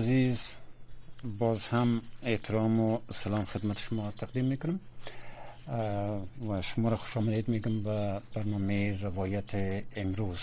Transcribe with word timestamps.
عزیز 0.00 0.42
باز 1.38 1.66
هم 1.66 2.02
احترام 2.22 2.80
و 2.80 2.98
سلام 3.14 3.44
خدمت 3.44 3.78
شما 3.78 4.12
تقدیم 4.18 4.44
می‌کنم. 4.44 4.80
و 6.48 6.62
شما 6.62 6.88
را 6.88 6.96
خوش 6.96 7.16
آمدید 7.16 7.48
میگم 7.48 7.82
به 7.82 8.20
برنامه 8.34 9.02
روایت 9.02 9.82
امروز. 9.96 10.40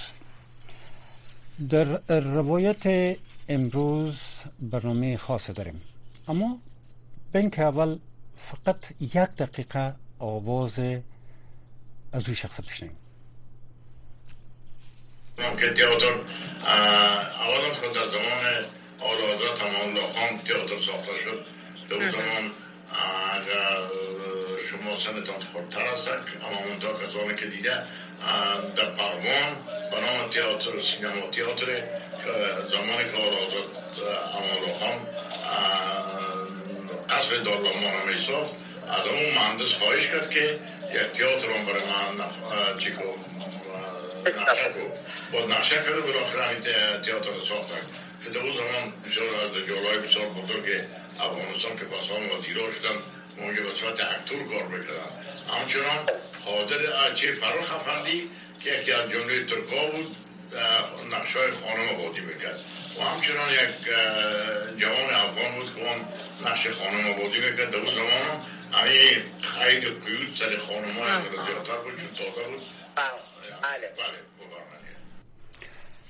در 1.70 2.20
روایت 2.20 3.18
امروز 3.50 4.20
برنامه 4.62 5.18
خاص 5.18 5.50
داریم. 5.50 5.82
اما 6.28 6.60
به 7.32 7.50
که 7.50 7.62
اول 7.62 7.98
فقط 8.38 8.82
یک 9.00 9.14
دقیقه 9.14 9.94
آواز 10.20 10.80
از 12.12 12.30
او 12.30 12.36
شخص 12.36 12.62
بشنیم 12.62 12.96
که 15.38 15.74
تیاتر 15.74 16.14
اولا 17.42 17.72
خود 17.74 17.94
در 17.94 18.08
زمان 18.08 18.66
امان 19.02 19.90
الله 19.90 20.08
خان 20.08 20.42
تئاتر 20.46 20.80
ساخته 20.82 21.18
شد. 21.24 21.46
به 21.90 21.96
اون 21.96 22.12
زمان 22.12 22.52
اگر 23.36 23.78
شما 24.70 25.00
سنتان 25.00 25.42
خورتر 25.54 25.88
است 25.88 26.08
اما 26.08 26.62
منتها 26.70 26.94
کسانی 26.94 27.36
که 27.36 27.46
دیگه 27.46 27.84
در 28.76 28.86
پروان 28.86 29.50
به 29.92 30.00
نام 30.02 30.30
تئاتر 30.30 30.82
سینما 30.82 31.28
تئاتر 31.32 31.66
زمانی 32.70 33.04
که 33.12 33.18
امان 34.38 34.58
الله 34.58 34.74
خان 34.80 34.98
قصر 37.10 37.36
دارالمان 37.36 37.94
را 37.94 38.06
می 38.06 38.18
ساخت 38.18 38.52
از 38.90 39.08
اون 39.08 39.34
مهندس 39.36 39.74
خواهش 39.74 40.08
کرد 40.08 40.30
که 40.30 40.60
یک 40.94 41.02
تئاتر 41.02 41.52
هم 41.52 41.66
برای 41.66 41.82
من 41.82 42.78
چی 42.78 42.90
نقشه 44.26 44.70
کو 44.74 44.80
با 45.32 45.46
نقشه 45.46 45.76
کرده 45.76 46.02
بالاخره 46.02 46.50
این 46.50 46.60
تئاتر 47.02 47.32
ساختن 47.48 47.82
که 48.24 48.30
در 48.30 48.40
اون 48.40 48.54
زمان 48.54 48.94
بسیار 49.06 49.36
از 49.36 49.68
جالای 49.68 49.98
بسیار 49.98 50.26
بزرگ 50.26 50.68
افغانستان 51.20 51.76
که 51.78 51.86
بسان 51.86 52.22
وزیرا 52.38 52.72
شدن 52.72 52.98
اونجا 53.38 53.62
به 53.64 53.72
صورت 53.72 54.00
اکتور 54.00 54.44
کار 54.52 54.64
می‌کردن. 54.64 55.12
همچنان 55.54 56.00
خادر 56.46 57.14
چه 57.14 57.32
فروخ 57.32 57.76
افندی 57.76 58.30
که 58.64 58.72
یکی 58.72 58.92
از 58.92 59.10
جمله 59.12 59.44
ترکا 59.44 59.86
بود 59.86 60.16
نقشه 61.14 61.40
های 61.40 61.52
خانم 61.52 61.90
آبادی 61.90 62.22
می‌کرد. 62.22 62.60
و 62.98 63.02
همچنان 63.02 63.52
یک 63.52 63.86
جوان 64.78 65.10
افغان 65.14 65.56
بود 65.56 65.76
که 65.76 65.82
اون 65.82 66.00
نقش 66.46 66.68
خانم 66.68 67.08
آبادی 67.08 67.40
می‌کرد. 67.40 67.70
در 67.70 67.78
اون 67.78 67.86
زمان 67.86 68.42
همین 68.74 69.22
خیلی 69.42 69.86
قیود 69.86 70.36
سر 70.36 70.58
خانم 70.58 71.00
های 71.00 71.46
زیادتر 71.46 71.78
بود 71.78 71.96
چون 71.96 72.08
تازه 72.18 72.48
بود. 72.48 72.62
بله. 72.96 74.18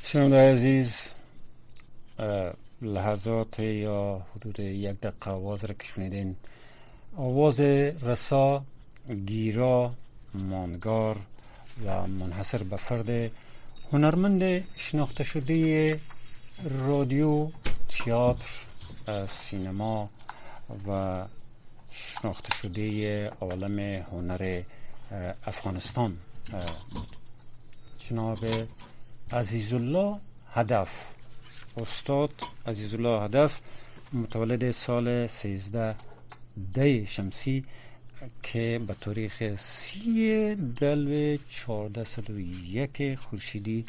شنونده 0.05 0.37
عزیز 0.53 1.01
لحظات 2.81 3.59
یا 3.59 4.21
حدود 4.35 4.59
یک 4.59 4.99
دقیقه 4.99 5.31
آواز 5.31 5.65
را 5.65 5.75
که 5.79 5.87
شنیدین. 5.87 6.35
آواز 7.17 7.59
رسا 7.59 8.63
گیرا 9.25 9.93
ماندگار 10.33 11.17
و 11.85 12.07
منحصر 12.07 12.63
به 12.63 12.77
فرد 12.77 13.31
هنرمند 13.93 14.63
شناخته 14.77 15.23
شده 15.23 15.99
رادیو 16.87 17.47
تئاتر 17.89 18.49
سینما 19.27 20.09
و 20.87 21.23
شناخته 21.91 22.55
شده 22.55 23.29
عالم 23.29 23.79
هنر 23.79 24.61
افغانستان. 25.45 26.17
بود 26.91 27.15
جناب 27.99 28.39
عزیزالله 29.31 30.19
هدف 30.53 31.13
استاد 31.77 32.31
عزیزالله 32.67 33.23
هدف 33.23 33.61
متولد 34.13 34.71
سال 34.71 35.27
13 35.27 35.95
دی 36.73 37.05
شمسی 37.07 37.63
که 38.43 38.81
به 38.87 38.95
تاریخ 39.01 39.55
سی 39.55 40.55
دلو 40.55 41.37
چارده 41.49 42.05
و 42.29 42.39
یک 42.39 43.15
خورشیدی 43.15 43.85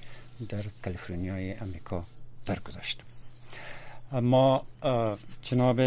در 0.48 0.64
کالیفرنیای 0.84 1.52
امریکا 1.52 2.04
درگذشت. 2.46 3.02
ما 4.12 4.62
جناب 5.42 5.80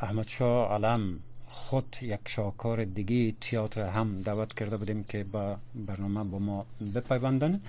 احمد 0.00 0.28
شاه 0.28 0.72
علم 0.72 1.18
خود 1.48 1.96
یک 2.02 2.20
شاکار 2.26 2.84
دیگه 2.84 3.34
تئاتر 3.40 3.88
هم 3.88 4.22
دعوت 4.22 4.54
کرده 4.54 4.76
بودیم 4.76 5.04
که 5.04 5.24
با 5.24 5.56
برنامه 5.74 6.24
با 6.24 6.38
ما 6.38 6.66
بپیوندن. 6.94 7.60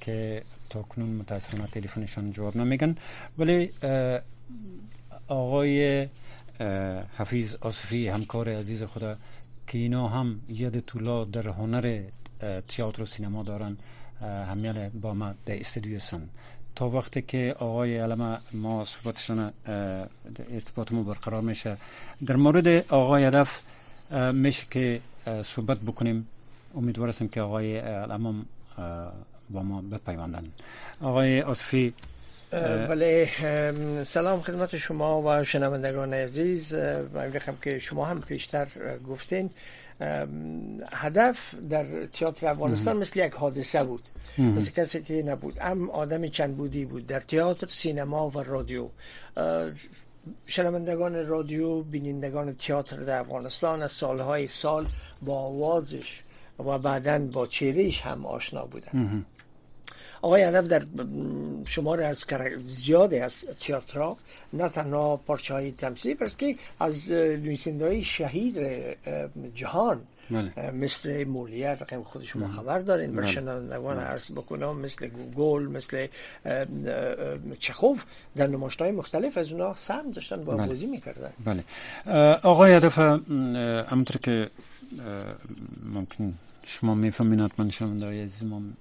که 0.00 0.42
تا 0.70 0.82
کنون 0.82 1.08
متاسفانه 1.08 1.66
تلفنشان 1.66 2.30
جواب 2.30 2.56
نمیگن. 2.56 2.96
ولی 3.38 3.70
آقای 5.28 6.08
حفیظ 7.18 7.56
آصفی 7.60 8.08
همکار 8.08 8.48
عزیز 8.48 8.82
خدا 8.82 9.16
که 9.66 9.78
اینا 9.78 10.08
هم 10.08 10.40
ید 10.48 10.80
طولا 10.80 11.24
در 11.24 11.48
هنر 11.48 12.02
تئاتر 12.68 13.02
و 13.02 13.06
سینما 13.06 13.42
دارن 13.42 13.76
همیل 14.20 14.88
با 14.88 15.14
ما 15.14 15.34
در 15.46 15.60
استودیو 15.60 15.98
سن. 16.00 16.28
تا 16.74 16.88
وقتی 16.88 17.22
که 17.22 17.56
آقای 17.58 17.98
علم 17.98 18.40
ما 18.52 18.84
صحبتشان 18.84 19.52
ارتباط 20.50 20.92
ما 20.92 21.02
برقرار 21.02 21.40
میشه. 21.40 21.76
در 22.26 22.36
مورد 22.36 22.92
آقای 22.92 23.24
هدف 23.24 23.66
میشه 24.32 24.66
که 24.70 25.00
صحبت 25.42 25.78
بکنیم. 25.78 26.28
امیدوار 26.74 27.12
که 27.12 27.40
آقای 27.40 27.78
علم 27.78 28.46
با 29.50 29.62
ما 29.62 29.82
بپیوندن. 29.82 30.44
آقای 31.00 31.42
آصفی 31.42 31.94
بله 32.88 33.30
سلام 34.04 34.40
خدمت 34.40 34.76
شما 34.76 35.22
و 35.22 35.44
شنوندگان 35.44 36.14
عزیز. 36.14 36.74
من 36.74 37.32
که 37.62 37.78
شما 37.78 38.04
هم 38.04 38.20
پیشتر 38.20 38.68
گفتین. 39.08 39.50
هدف 40.92 41.54
در 41.70 42.06
تئاتر 42.06 42.46
افغانستان 42.46 42.96
مثل 42.96 43.26
یک 43.26 43.32
حادثه 43.32 43.84
بود. 43.84 44.02
مثل 44.38 44.70
کسی 44.70 45.02
که 45.02 45.22
نبود. 45.22 45.58
هم 45.58 45.90
آدم 45.90 46.26
چند 46.26 46.56
بودی 46.56 46.84
بود. 46.84 47.06
در 47.06 47.20
تئاتر 47.20 47.66
سینما 47.66 48.30
و 48.30 48.42
رادیو. 48.42 48.88
شنوندگان 50.46 51.26
رادیو 51.26 51.82
بینندگان 51.82 52.54
تئاتر 52.56 52.96
در 52.96 53.20
افغانستان 53.20 53.82
از 53.82 53.92
سالهای 53.92 54.48
سال 54.48 54.86
با 55.22 55.38
آوازش 55.38 56.22
و 56.58 56.78
بعدا 56.78 57.18
با 57.18 57.46
چهرهش 57.46 58.00
هم 58.00 58.26
آشنا 58.26 58.64
بودن 58.64 59.24
آقای 60.22 60.42
هدف 60.42 60.64
در 60.68 60.82
شمار 61.66 62.02
از 62.02 62.24
زیاد 62.64 63.14
از 63.14 63.44
تئاتر 63.60 64.14
نه 64.52 64.68
تنها 64.68 65.16
پارچه 65.16 65.54
های 65.54 65.72
تمثیلی 65.72 66.14
بلکه 66.14 66.54
که 66.54 66.58
از 66.80 67.12
نویسنده 67.12 67.86
های 67.86 68.04
شهید 68.04 68.56
جهان 69.54 70.00
بله. 70.30 70.70
مثل 70.70 71.24
مولیه 71.24 71.70
رقم 71.70 72.02
خود 72.02 72.22
شما 72.22 72.48
خبر 72.48 72.78
دارین 72.78 73.16
بله. 73.16 73.26
شنوندگان 73.26 73.96
بله. 73.96 74.04
عرض 74.04 74.30
بکنم 74.30 74.76
مثل 74.76 75.06
گوگل 75.08 75.62
مثل 75.62 76.06
چخوف 77.58 78.04
در 78.36 78.46
های 78.80 78.90
مختلف 78.90 79.38
از 79.38 79.52
اونا 79.52 79.74
سهم 79.74 80.10
داشتن 80.10 80.44
با 80.44 80.56
بازی 80.56 80.86
می‌کردن 80.86 81.30
بله 81.44 81.64
آقای 82.42 82.72
هدف 82.72 82.98
همونطور 82.98 84.16
که 84.22 84.50
ممکن 85.94 86.34
شما 86.66 86.94
می‌فهمین 86.94 87.40
حتما 87.40 87.70
شنونده 87.70 88.06
های 88.06 88.22
عزیزم 88.22 88.76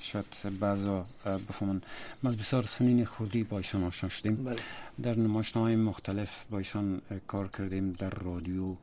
شاید 0.00 0.26
بعضا 0.60 1.06
بفهمن. 1.24 1.80
ما 2.22 2.30
بسیار 2.30 2.62
سنین 2.62 3.04
خودی 3.04 3.44
با 3.44 3.58
ایشان 3.58 3.84
آشنا 3.84 4.10
شدیم. 4.10 4.44
بله. 4.44 4.56
در 5.02 5.18
نمایشنامه 5.18 5.76
مختلف 5.76 6.44
با 6.50 6.58
ایشان 6.58 7.00
کار 7.26 7.48
کردیم 7.48 7.92
در 7.92 8.10
رادیو 8.10 8.74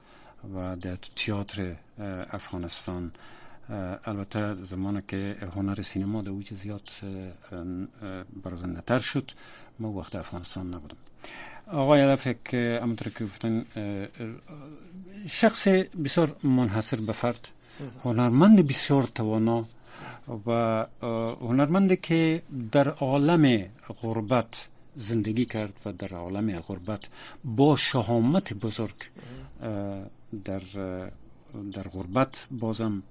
و 0.55 0.75
در 0.81 0.97
تئاتر 1.15 1.75
افغانستان. 2.31 3.11
البته 4.05 4.53
زمانی 4.53 5.01
که 5.07 5.35
هنر 5.55 5.81
سینما 5.81 6.21
در 6.21 6.29
اوج 6.29 6.53
زیاد 6.53 6.89
برازنده 8.43 8.81
تر 8.81 8.99
شد 8.99 9.31
ما 9.79 9.91
وقت 9.91 10.15
افغانستان 10.15 10.73
نبودم 10.73 10.97
آقای 11.67 12.01
هدف 12.01 12.27
که 12.45 12.79
همونطور 12.81 13.13
که 13.13 13.23
گفتن 13.25 13.65
شخص 15.27 15.67
بسیار 16.03 16.35
منحصر 16.43 16.97
به 16.97 17.13
فرد. 17.13 17.47
هنرمند 18.03 18.67
بسیار 18.67 19.03
توانا 19.03 19.65
و 20.47 20.85
هنرمندی 21.41 21.95
که 21.95 22.41
در 22.71 22.89
عالم 22.89 23.65
غربت 24.01 24.67
زندگی 24.95 25.45
کرد 25.45 25.73
و 25.85 25.91
در 25.91 26.15
عالم 26.15 26.59
غربت 26.59 27.01
با 27.45 27.75
شهامت 27.75 28.53
بزرگ 28.53 28.95
در 30.45 30.61
در 31.73 31.83
غربت 31.93 32.47
بازم 32.51 33.03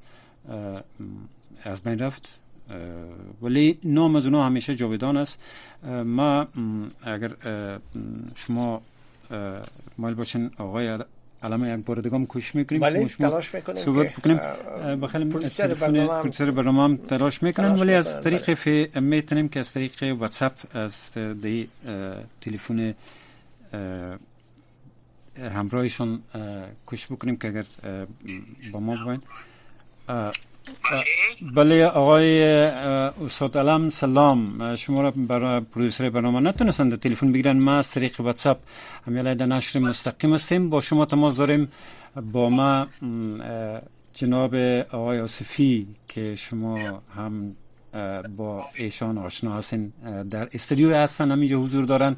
از 1.65 1.81
بین 1.81 1.99
رفت. 1.99 2.39
ولی 3.43 3.79
نام 3.85 4.17
از 4.17 4.25
اونها 4.27 4.47
همیشه 4.47 4.75
جاودان 4.75 5.17
است. 5.17 5.39
ما 6.05 6.47
اگر 7.03 7.33
شما 8.35 8.83
مایل 9.99 10.15
باشین 10.15 10.51
آقای 10.59 10.99
علم 11.43 11.79
یک 11.79 11.85
بار 11.85 12.01
دیگه 12.01 12.17
هم 12.17 12.27
کوشش 12.27 12.55
می‌کنیم. 12.55 13.09
تلاش 13.09 13.55
می‌کنیم 13.55 13.83
صحبت 13.83 14.13
بکنیم. 14.13 14.37
بخیل 15.01 15.29
پروڈوسر 15.31 16.51
برنامه 16.51 16.85
هم 16.85 16.97
تلاش 16.97 17.43
می‌کنن 17.43 17.71
ولی 17.71 17.95
از 17.95 18.21
طریق 18.21 18.55
فی 18.55 19.01
می‌تونیم 19.01 19.49
که 19.49 19.61
از 19.61 19.73
طریق 19.73 20.03
واتساپ 20.19 20.77
از 20.77 21.13
دی 21.43 21.69
تلفن 22.41 22.95
همراهشون 25.55 26.21
کوشش 26.87 27.07
بکنیم 27.07 27.37
که 27.37 27.49
اگر 27.49 27.65
با 28.73 28.81
ما 28.81 28.97
باین 29.05 29.23
بله. 31.55 31.87
آقای 31.87 32.45
استاد 33.25 33.59
علم 33.59 33.91
سلام. 33.91 34.77
شما 34.77 35.03
را 35.03 35.11
برای 35.11 35.61
پرودوسر 35.61 36.11
برنامه 36.11 36.41
نتونستند 36.41 37.01
تلفن 37.01 37.33
بگیرن. 37.33 37.59
ما 37.59 37.79
از 37.79 37.91
طریق 37.91 38.21
واتساپ 38.21 38.59
همیشه 39.07 39.35
در 39.35 39.47
نشر 39.47 39.79
مستقیم 39.79 40.35
هستیم. 40.35 40.71
با 40.71 40.81
شما 40.81 41.05
تماس 41.05 41.37
داریم. 41.37 41.69
با 42.33 42.51
ما 42.51 42.87
جناب 44.15 44.55
آقای 44.93 45.21
آصفی 45.21 45.87
که 46.09 46.35
شما 46.37 47.03
هم 47.17 47.57
با 48.37 48.65
ایشان 48.75 49.19
آشنا 49.19 49.57
هستین 49.57 49.93
در 50.31 50.49
استودیو 50.55 50.97
هستن. 50.97 51.31
همینجا 51.31 51.59
حضور 51.59 51.85
دارن. 51.85 52.17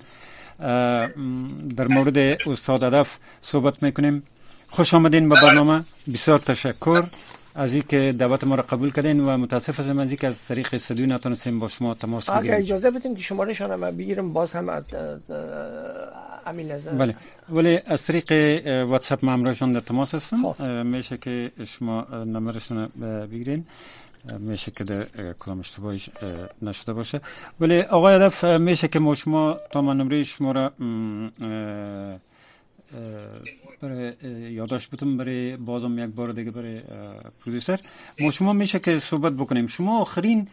در 1.77 1.89
مورد 1.89 2.19
استاد 2.47 2.83
هدف 2.83 3.19
صحبت 3.41 3.83
می‌کنیم. 3.83 4.23
خوش 4.69 4.95
آمدین 4.95 5.29
به 5.29 5.35
برنامه. 5.43 5.85
بسیار 6.13 6.39
تشکر. 6.39 7.03
از 7.59 7.75
اینکه 7.75 8.15
دعوت 8.19 8.45
ما 8.45 8.55
را 8.55 8.63
قبول 8.63 8.91
کردین 8.91 9.21
و 9.21 9.37
متاسف 9.37 9.81
هستم 9.81 9.99
از 9.99 10.09
اینکه 10.09 10.27
از 10.27 10.45
طریق 10.45 10.69
استودیو 10.73 11.07
نتونستیم 11.07 11.59
با 11.59 11.69
شما 11.69 11.95
تماس 11.95 12.31
بگیریم. 12.31 12.53
اگر 12.53 12.57
اجازه 12.61 12.91
بدیم 12.91 13.15
که 13.15 13.23
شماره 13.23 13.53
شان 13.53 13.71
هم 13.71 13.97
بگیرم 13.97 14.33
باز 14.33 14.53
هم 14.53 14.85
امین 16.47 16.69
بله. 16.99 17.15
ولی 17.49 17.79
از 17.87 18.07
طریق 18.07 18.33
واتساپ 18.89 19.25
ما 19.25 19.33
همراهشان 19.33 19.73
در 19.73 19.81
تماس 19.81 20.15
هستم. 20.15 20.55
میشه 20.87 21.17
که 21.17 21.51
شما 21.65 22.07
نمرشون 22.35 22.87
بگیرین. 23.33 23.67
میشه 24.39 24.71
که 24.71 24.85
در 24.85 25.33
کلام 25.33 25.59
اشتباهی 25.61 26.03
نشده 26.63 26.93
باشه. 26.93 27.21
ولی 27.61 27.81
آقای 27.81 28.15
هدف 28.15 28.45
میشه 28.45 28.89
که 28.89 28.99
ما 28.99 29.15
شما 29.15 29.57
تا 29.71 29.83
من 29.83 29.97
نمره 29.97 30.25
شما 30.25 30.53
را 30.53 30.73
برای 33.81 34.15
یادداشت 34.53 34.91
بتون 34.91 35.17
برای 35.17 35.57
بازم 35.57 35.99
یک 35.99 36.11
بار 36.11 36.33
دیگه 36.33 36.51
برای 36.51 36.81
پرودوسر. 37.45 37.81
ما 38.21 38.31
شما 38.31 38.53
میشه 38.53 38.79
که 38.79 38.99
صحبت 38.99 39.33
بکنیم. 39.33 39.67
شما 39.67 40.01
آخرین 40.01 40.51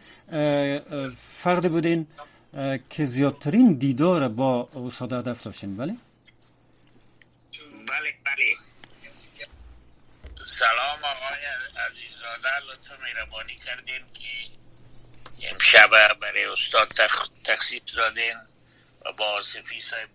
فرد 1.18 1.70
بودین 1.70 2.06
که 2.90 3.04
زیادترین 3.04 3.72
دیدار 3.72 4.28
با 4.28 4.68
استاد 4.74 5.12
هدف 5.12 5.42
داشتین. 5.42 5.76
بله؟ 5.76 5.96
بله 7.88 8.14
بله. 8.24 8.54
سلام 10.44 10.98
آقای 10.98 11.44
عزیزاده. 11.88 12.72
لطفا 12.72 12.94
مهربانی 13.02 13.54
کردین 13.54 14.02
که 14.14 14.28
امشب 15.52 15.90
برای 16.20 16.44
استاد 16.44 16.88
تخصیص 17.44 17.82
دادین 17.96 18.36
و 19.06 19.12
با 19.18 19.24
آصفی 19.24 19.80
صاحب 19.80 20.08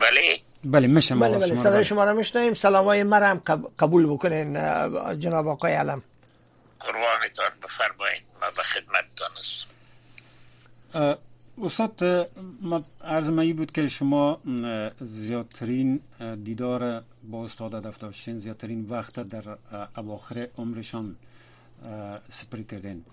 بله. 0.00 0.40
بله 0.64 0.86
میشم 0.86 1.20
بله 1.20 1.38
بله 1.38 1.54
صدای 1.54 1.84
شما 1.84 2.04
را 2.04 2.12
میشنویم. 2.12 2.54
سلامای 2.54 3.02
مرا 3.02 3.40
قبول 3.78 4.06
بکنین 4.06 4.52
جناب 5.18 5.48
آقای 5.48 5.72
علم. 5.72 6.02
قربانتان 6.80 7.50
بفرمایید. 7.62 8.22
ما 8.40 8.46
به 8.56 8.62
خدمتتان 8.62 9.30
هستم 9.38 9.68
استاد 11.62 12.04
عرض 13.04 13.28
مایی 13.28 13.52
بود 13.52 13.72
که 13.72 13.88
شما 13.88 14.40
زیادترین 15.00 16.00
دیدار 16.44 17.02
با 17.30 17.44
استاد 17.44 17.74
هدف 17.74 17.98
داشتین. 17.98 18.38
زیادترین 18.38 18.86
وقت 18.88 19.20
در 19.20 19.56
اواخر 19.96 20.48
عمرشان 20.58 21.16
سپری 22.30 22.64
کردین. 22.64 23.04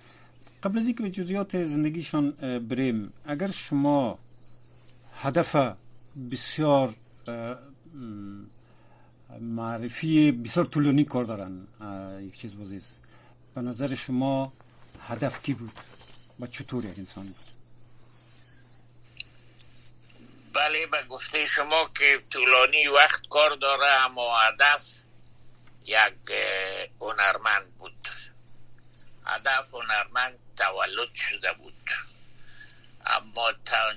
قبل 0.64 0.80
از 0.80 0.86
اینکه 0.86 1.04
به 1.04 1.10
جزئیات 1.10 1.64
زندگیشان 1.64 2.32
بریم 2.70 3.14
اگر 3.26 3.52
شما 3.52 4.20
هدف 5.22 5.56
بسیار 6.32 6.96
معرفی 9.40 10.32
بسیار 10.32 10.66
طولانی 10.66 11.04
کار 11.04 11.24
دارن 11.24 11.68
یک 12.22 12.40
چیز 12.40 12.56
بازیز 12.56 12.98
به 13.56 13.62
نظر 13.62 13.96
شما 13.96 14.54
هدف 15.08 15.44
کی 15.44 15.54
بود 15.54 15.72
و 16.40 16.48
چطور 16.48 16.86
یک 16.86 17.00
انسان 17.00 17.26
بود؟ 17.26 17.36
بله 20.54 20.88
به 20.88 21.04
گفته 21.04 21.46
شما 21.46 21.90
که 21.98 22.20
طولانی 22.32 22.88
وقت 22.88 23.22
کار 23.30 23.56
داره 23.56 23.88
اما 23.88 24.40
هدف 24.40 24.84
یک 25.86 26.32
هنرمند 27.02 27.74
بود. 27.80 28.08
هدف 29.26 29.74
هنرمند 29.74 30.40
تولد 30.56 31.14
شده 31.16 31.54
بود. 31.54 31.74
اما 33.06 33.52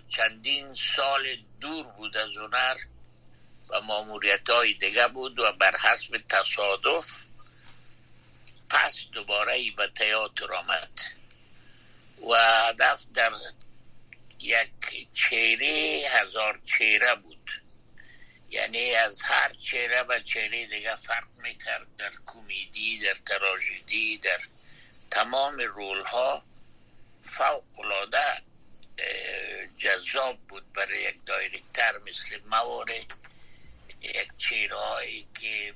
چندین 0.08 0.72
سال 0.72 1.36
دور 1.62 1.87
بود 1.87 2.17
از 2.17 2.37
هنر 2.37 2.76
و 3.69 3.81
ماموریت 3.81 4.50
های 4.50 4.75
دیگه 4.75 5.09
بود 5.09 5.38
و 5.38 5.53
بر 5.53 5.76
حسب 5.76 6.20
تصادف 6.29 7.25
پس 8.70 9.06
دوباره 9.12 9.53
ای 9.53 9.70
به 9.70 9.88
تیاتر 9.94 10.53
آمد. 10.53 11.00
و 12.31 12.35
هدف 12.69 13.05
در 13.14 13.32
یک 14.41 15.09
چهره 15.14 16.03
هزار 16.11 16.61
چهره 16.64 17.14
بود. 17.14 17.50
یعنی 18.50 18.94
از 18.94 19.23
هر 19.23 19.52
چهره 19.54 20.02
به 20.02 20.23
چهره 20.23 20.66
دیگه 20.66 20.97
فرق 20.97 21.28
می‌کرد 21.37 21.97
در 21.97 22.12
کمیدی 22.26 22.99
در 22.99 23.14
تراژدی 23.26 24.19
در 24.19 24.40
تمام 25.11 25.59
رول 25.59 26.02
ها 26.04 26.42
فوق 27.23 27.81
جذاب 29.78 30.38
بود 30.49 30.73
برای 30.73 31.02
یک 31.02 31.25
دایرکتر 31.26 31.99
مثل 31.99 32.40
مواره 32.50 33.06
یک 34.02 34.28
چهرهایی 34.38 35.26
که 35.40 35.75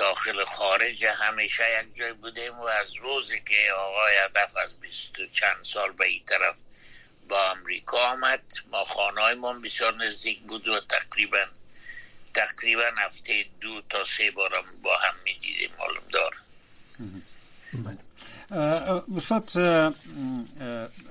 داخل 0.01 0.43
خارج 0.45 1.05
همیشه 1.05 1.63
یک 1.79 1.95
جای 1.95 2.13
بودیم 2.13 2.59
و 2.59 2.63
از 2.63 2.95
روزی 2.95 3.39
که 3.39 3.55
آقای 3.77 4.13
هدف 4.25 4.57
از 4.57 4.69
بیست 4.81 5.11
چند 5.31 5.63
سال 5.63 5.91
به 5.91 6.05
این 6.05 6.21
طرف 6.25 6.61
با 7.29 7.51
امریکا 7.51 7.97
آمد 7.97 8.43
ما 8.71 8.83
خانه 8.83 9.33
ما 9.33 9.53
بسیار 9.53 9.95
نزدیک 9.95 10.39
بود 10.39 10.67
و 10.67 10.79
تقریبا 10.79 11.45
تقریبا 12.33 12.91
هفته 12.97 13.45
دو 13.61 13.81
تا 13.89 14.03
سه 14.03 14.31
بارم 14.31 14.63
با 14.83 14.97
هم 14.97 15.15
می 15.23 15.33
دیدیم 15.33 15.69
معلوم 15.79 16.03
دار 16.11 16.35
استاد 19.17 19.51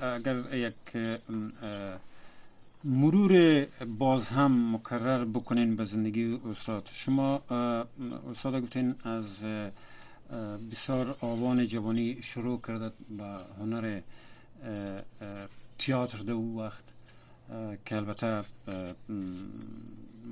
اگر 0.02 0.54
یک 0.54 0.74
مرور 2.84 3.64
باز 3.98 4.28
هم 4.28 4.74
مکرر 4.74 5.24
بکنین 5.24 5.76
به 5.76 5.84
زندگی 5.84 6.40
استاد. 6.50 6.88
شما 6.92 7.42
استاد 8.30 8.62
گفتین 8.62 8.94
از 9.04 9.44
بسیار 10.72 11.16
آوان 11.20 11.66
جوانی 11.66 12.22
شروع 12.22 12.60
کرده 12.60 12.92
به 13.18 13.24
هنر 13.60 14.00
تیاتر 15.78 16.18
در 16.18 16.32
او 16.32 16.58
وقت 16.60 16.84
که 17.84 17.96
البته 17.96 18.44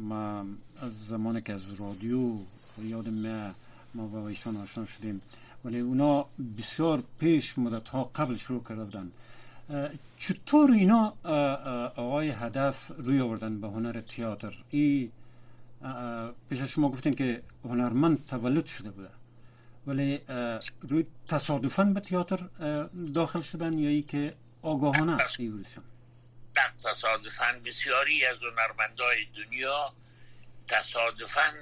ما 0.03 0.45
از 0.83 1.07
زمانی 1.07 1.41
که 1.43 1.53
از 1.53 1.81
رادیو 1.81 2.33
یادم 2.83 3.13
میه 3.13 3.55
ما 3.95 4.07
با 4.07 4.29
ایشان 4.29 4.57
آشنا 4.57 4.85
شدیم. 4.85 5.21
ولی 5.65 5.81
اونا 5.81 6.27
بسیار 6.59 7.03
پیش 7.19 7.59
مدت 7.59 7.89
ها 7.89 8.05
قبل 8.05 8.37
شروع 8.37 8.63
کرده 8.69 8.85
بودن. 8.85 9.11
چطور 10.19 10.71
اینا 10.71 11.17
آقای 11.97 12.29
هدف 12.31 12.91
روی 12.99 13.21
آوردن 13.21 13.61
به 13.61 13.69
هنر 13.69 14.01
تیاتر؟ 14.01 14.55
ای 14.71 15.11
پیش 16.51 16.59
شما 16.59 16.89
گفتین 16.89 17.15
که 17.15 17.43
هنرمند 17.65 18.27
تولد 18.27 18.67
شده 18.67 18.91
بوده. 18.91 19.09
ولی 19.87 20.21
روی 20.89 21.07
تصادفا 21.29 21.85
به 21.85 22.01
تیاتر 22.01 22.49
داخل 23.15 23.41
شدن 23.41 23.79
یا 23.79 23.89
ای 23.89 24.03
که 24.03 24.35
آگاهانه 24.63 25.17
ایولشن 25.39 25.83
تصادفا 26.85 27.61
بسیاری 27.67 28.25
از 28.25 28.37
هنرمندای 28.37 29.27
دنیا 29.37 29.93
تصادفا 30.69 31.53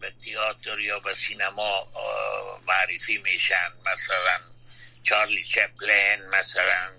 به 0.00 0.10
تیاتر 0.20 0.78
یا 0.78 0.98
به 0.98 1.14
سینما 1.14 1.86
معرفی 2.68 3.18
میشن. 3.18 3.72
مثلا 3.92 4.38
چارلی 5.02 5.44
چپلین 5.44 6.28
مثلا 6.32 6.90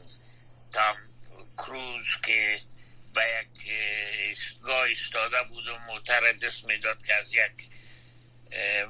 تام 0.75 0.97
کروز 1.57 2.21
که 2.25 2.61
به 3.13 3.21
یک 3.21 3.71
ایستگاه 4.29 4.91
استاده 4.91 5.43
بود 5.43 5.67
و 5.67 5.77
موتر 5.77 6.31
دست 6.31 6.65
می‌داد 6.65 7.05
که 7.05 7.13
از 7.13 7.33
یک 7.33 7.69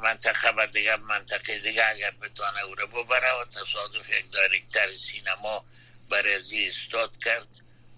منطقه 0.02 0.52
به 0.52 0.68
دیگه 0.68 0.96
منطقه 0.96 1.60
دیگه 1.60 1.90
اگر 1.90 2.12
بتانه 2.12 2.62
او 2.62 2.76
رو 2.76 2.88
ببره 2.88 3.34
و 3.34 3.46
تصادف 3.46 4.10
یک 4.10 4.32
دایرکتر 4.32 4.98
سینما 4.98 5.66
برازی 6.10 6.68
استاد 6.68 7.24
کرد 7.24 7.48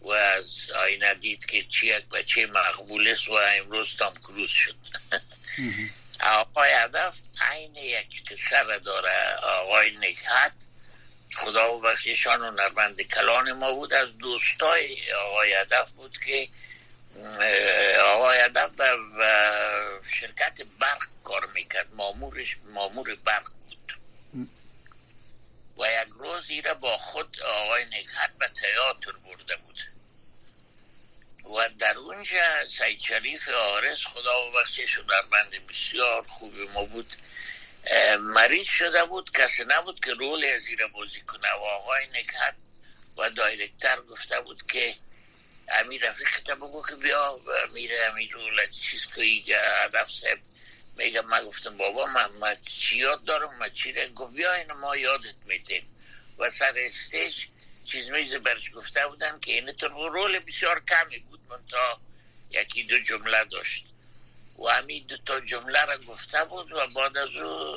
و 0.01 0.09
از 0.09 0.71
آینه 0.71 1.13
دید 1.13 1.45
که 1.45 1.63
چی 1.63 1.87
یک 1.87 2.05
بچه 2.05 2.45
مقبول 2.45 3.07
است 3.07 3.29
و 3.29 3.33
امروز 3.33 3.95
تام 3.95 4.13
کروز 4.13 4.49
شد. 4.49 4.77
آقای 6.19 6.71
هدف 6.71 7.21
عین 7.41 7.75
یک 7.75 8.23
قصه 8.31 8.79
داره 8.79 9.35
آقای 9.35 9.91
نکهت 9.97 10.66
خدا 11.35 11.73
و 11.73 11.81
بخشیشان 11.81 12.41
و 12.41 12.51
نرمند 12.51 13.01
کلان 13.01 13.51
ما 13.51 13.71
بود. 13.71 13.93
از 13.93 14.17
دوستای 14.17 15.13
آقای 15.13 15.53
هدف 15.53 15.91
بود 15.91 16.17
که 16.17 16.47
آقای 18.03 18.39
هدف 18.39 18.69
به 18.69 18.97
شرکت 20.09 20.61
برق 20.79 21.03
کار 21.23 21.45
می‌کرد. 21.45 21.93
مامورش 21.93 22.57
مامور 22.73 23.15
برق 23.15 23.49
بود. 23.51 23.97
و 25.77 26.01
یک 26.01 26.09
روز 26.11 26.49
ایره 26.49 26.73
با 26.73 26.97
خود 26.97 27.41
آقای 27.41 27.85
نکهت 27.85 28.31
به 28.39 28.47
تیاتر 28.47 29.11
برده 29.11 29.57
بود. 29.57 29.79
و 31.45 31.69
در 31.79 31.97
اونجا 31.97 32.67
سید 32.67 32.99
شریف 32.99 33.49
آرس 33.49 34.05
خدا 34.05 34.47
و 34.47 34.51
بخشش 34.51 34.97
و 34.97 35.03
بسیار 35.69 36.23
خوب 36.27 36.53
ما 36.73 36.83
بود. 36.83 37.13
مریض 38.19 38.67
شده 38.67 39.05
بود 39.05 39.31
کسی 39.31 39.63
نبود 39.67 40.05
که 40.05 40.13
رول 40.13 40.45
از 40.45 40.67
بازی 40.93 41.21
کنه. 41.21 41.51
و 41.51 41.63
آقای 41.63 42.07
نکهت 42.07 42.55
و 43.17 43.29
دایرکتر 43.29 44.01
گفته 44.01 44.41
بود 44.41 44.65
که 44.67 44.95
امیر 45.69 46.09
رفیق 46.09 46.53
بگو 46.55 46.83
که 46.89 46.95
بیا 46.95 47.39
میره 47.73 47.95
امیر 48.11 48.31
رول 48.31 48.67
چیز 48.69 49.07
که 49.07 49.57
هدف 49.83 50.09
صاحب 50.09 50.39
میگم 50.97 51.25
من 51.25 51.43
گفتم 51.43 51.77
بابا 51.77 52.05
من, 52.05 52.31
من 52.31 52.55
چی 52.65 52.97
یاد 52.97 53.23
دارم؟ 53.23 53.57
من 53.57 53.69
چی 53.69 53.93
گفت 54.15 54.33
بیا 54.33 54.53
این 54.53 54.71
ما 54.71 54.97
یادت 54.97 55.35
میتیم 55.45 55.95
و 56.37 56.51
سر 56.51 56.73
استیج 56.77 57.45
چیز 57.85 58.09
میز 58.09 58.33
برش 58.33 58.69
گفته 58.75 59.07
بودن 59.07 59.39
که 59.39 59.51
این 59.51 59.73
رول 59.91 60.39
بسیار 60.39 60.83
کمی 60.85 61.19
بود 61.19 61.39
من 61.49 61.65
تا 61.67 62.01
یکی 62.51 62.83
دو 62.83 62.99
جمله 62.99 63.43
داشت. 63.45 63.85
و 64.57 64.67
همین 64.67 65.05
دو 65.07 65.17
تا 65.17 65.39
جمله 65.39 65.85
را 65.85 65.97
گفته 65.97 66.45
بود 66.45 66.71
و 66.71 66.87
بعد 66.87 67.17
از 67.17 67.29
او 67.29 67.75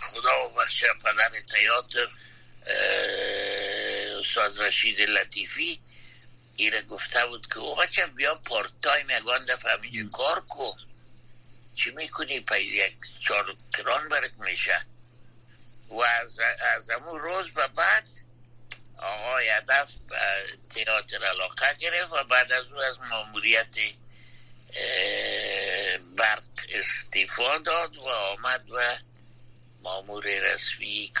خدا 0.00 0.48
و 0.48 0.54
بخش 0.54 0.84
پدر 0.84 1.40
تیاتر 1.40 2.08
استاد 4.18 4.62
رشید 4.62 5.00
لطیفی 5.00 5.80
ایره 6.56 6.82
گفته 6.82 7.26
بود 7.26 7.46
که 7.46 7.58
او 7.58 7.74
بچه 7.74 8.06
بیا 8.06 8.34
پارت 8.34 8.72
تایم 8.82 9.10
یگان 9.10 9.44
دفعه 9.44 9.72
همینجا 9.72 10.08
کار 10.12 10.44
کن 10.48 10.76
چی 11.74 11.90
می‌کنی؟ 11.90 12.40
پای 12.40 12.64
یک 12.64 12.94
چار 13.20 13.56
کران 13.76 14.08
برک 14.08 14.32
میشه. 14.38 14.80
و 15.90 16.00
از, 16.00 16.40
از 16.76 16.90
همون 16.90 17.20
روز 17.20 17.54
به 17.54 17.66
بعد 17.66 18.08
آقای 18.98 19.48
هدف 19.48 19.94
تئاتر 20.74 21.24
علاقه 21.24 21.74
گرفت 21.74 22.12
و 22.12 22.24
بعد 22.24 22.52
از 22.52 22.64
او 22.66 22.78
از 22.78 22.96
ماموریت 23.10 23.76
برق 26.16 26.44
استیفا 26.74 27.58
داد 27.58 27.96
و 27.96 28.08
آمد 28.08 28.70
و 28.70 28.96
مامور 29.82 30.24
رسمی 30.24 31.12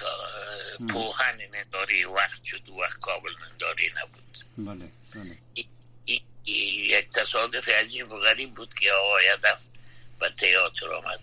پوهن 0.88 1.38
نداری 1.54 2.04
وقت 2.04 2.44
شد 2.44 2.68
و 2.68 2.72
وقت 2.72 3.00
کابل 3.00 3.30
نداری 3.54 3.90
نبود. 3.96 4.38
بله 4.58 4.88
بله. 5.14 5.36
یک 6.46 7.10
تصادف 7.10 7.68
عجیب 7.68 8.12
و 8.12 8.16
غریب 8.16 8.54
بود 8.54 8.74
که 8.74 8.92
آقای 8.92 9.24
هدف 9.32 9.68
به 10.20 10.30
تئاتر 10.30 10.94
آمد. 10.94 11.20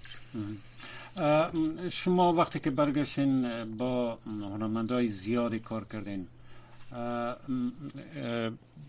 شما 1.91 2.33
وقتی 2.33 2.59
که 2.59 2.69
برگشتین 2.69 3.77
با 3.77 4.19
هنرمندای 4.25 5.07
زیادی 5.07 5.59
کار 5.59 5.85
کردین 5.93 6.27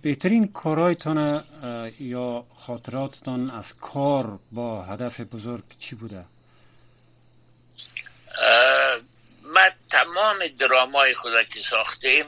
بهترین 0.02 0.52
کارهایتان 0.52 1.44
یا 2.00 2.46
خاطراتتان 2.66 3.50
از 3.50 3.74
کار 3.76 4.38
با 4.52 4.84
هدف 4.84 5.20
بزرگ 5.20 5.64
چی 5.78 5.94
بوده؟ 5.94 6.24
من 9.42 9.70
تمام 9.90 10.36
درامای 10.58 11.14
خدا 11.14 11.42
که 11.42 11.60
ساختیم 11.60 12.26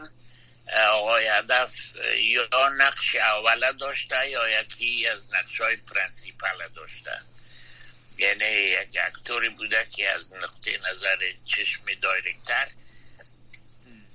آقای 0.92 1.26
هدف 1.26 1.74
یا 2.20 2.68
نقش 2.78 3.16
اوله 3.16 3.72
داشته 3.72 4.30
یا 4.30 4.60
یکی 4.60 5.08
از 5.08 5.18
نقش 5.34 5.60
های 5.60 5.76
پرنسیپل 5.76 6.68
داشته 6.76 7.20
یعنی 8.18 8.44
یک 8.44 8.98
actor 9.06 9.41
ی 9.41 9.48
بوده 9.48 9.86
که 9.92 10.08
از 10.10 10.32
نقطه 10.32 10.78
نظر 10.78 11.32
چشم 11.44 11.84
director 12.02 12.68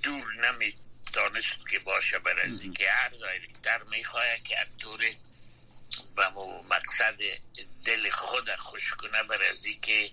دور 0.02 0.24
نمی 0.34 0.74
دانست 1.14 1.58
که 1.70 1.78
باشه 1.78 2.18
برای 2.18 2.70
که 2.70 2.90
هر 2.90 3.08
director 3.08 3.82
می‌خواه 3.82 4.38
که 4.44 4.60
actor 4.60 5.00
به 6.16 6.28
مقصد 6.70 7.16
دل 7.84 8.10
خود 8.10 8.54
خوش 8.54 8.94
کنه 8.94 9.22
برای 9.22 9.74
که 9.82 10.10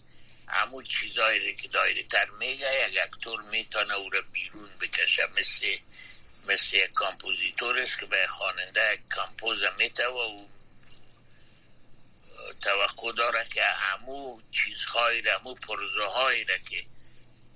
همون 0.47 0.83
چیزایی 0.83 1.55
که 1.55 1.67
director 1.67 2.29
میگه 2.29 2.89
یک 2.89 2.99
actor 3.03 3.41
می‌تونه 3.41 3.93
او 3.93 4.09
را 4.09 4.21
بیرون 4.21 4.69
بکشه. 4.81 5.27
مثل 5.37 5.77
مثل 6.47 6.77
یک 6.77 6.91
کامپوزیتور 6.91 7.79
است 7.79 7.99
که 7.99 8.05
به 8.05 8.27
خواننده 8.27 8.99
compose 9.09 9.63
میته 9.77 10.07
و 10.07 10.17
او 10.17 10.49
توقع 12.61 13.11
داره 13.11 13.45
که 13.53 13.63
همو 13.63 14.41
چیزهایی 14.51 15.21
را 15.21 15.37
همو 15.37 15.55
هایی 16.13 16.43
را 16.43 16.57
که 16.57 16.85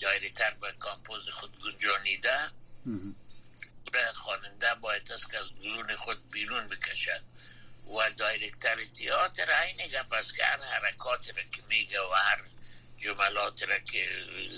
director 0.02 0.52
به 0.52 0.72
compose 0.80 1.30
خود 1.30 1.60
گنجانیده 1.60 2.52
خواننده 4.14 4.74
باید 4.82 5.12
است 5.12 5.30
که 5.32 5.38
از 5.38 5.46
درون 5.64 5.96
خود 5.96 6.30
بیرون 6.30 6.68
بکشد. 6.68 7.22
و 7.88 8.10
director 8.18 8.84
تیاتر 8.84 9.52
این 9.52 9.88
گپ 9.88 10.14
است 10.14 10.36
که 10.36 10.46
هر 10.46 10.62
حرکات 10.62 11.30
را 11.30 11.44
که 11.44 11.62
میگه 11.70 12.02
و 12.02 12.14
هر 12.14 12.42
جملات 12.98 13.64
را 13.64 13.80
که 13.80 14.10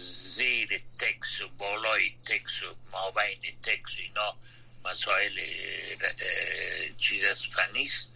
زیر 0.02 0.82
text 1.00 1.42
و 1.42 1.48
بالای 1.48 2.16
text 2.26 2.64
و 2.64 2.76
مابین 2.92 3.62
text 3.64 3.92
اینا 3.98 4.38
مسائل 4.86 5.40
چیز 6.98 7.24
از 7.24 7.48
فنیست 7.48 8.10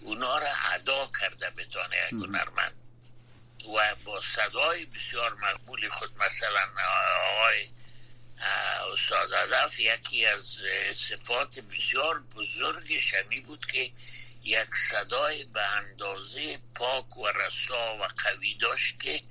اونا 0.00 0.38
را 0.38 0.52
ادا 0.72 1.10
کرده 1.20 1.50
بتانه 1.50 1.96
یک 1.96 2.12
هنرمند. 2.12 2.74
و 3.76 3.94
با 4.04 4.20
صدای 4.20 4.86
بسیار 4.86 5.34
مقبول 5.34 5.88
خود 5.88 6.16
مثلا 6.18 6.68
آقای 7.30 7.68
استاد 8.92 9.34
عدف 9.34 9.80
یکی 9.80 10.26
از 10.26 10.58
صفات 10.96 11.58
بسیار 11.58 12.20
بزرگ 12.20 12.98
شمی 12.98 13.40
بود 13.40 13.66
که 13.66 13.90
یک 14.44 14.74
صدای 14.90 15.44
به 15.44 15.62
اندازه 15.62 16.58
پاک 16.74 17.16
و 17.16 17.28
رسا 17.28 17.96
و 17.96 18.08
قوی 18.24 18.54
داشت 18.54 19.00
که 19.00 19.22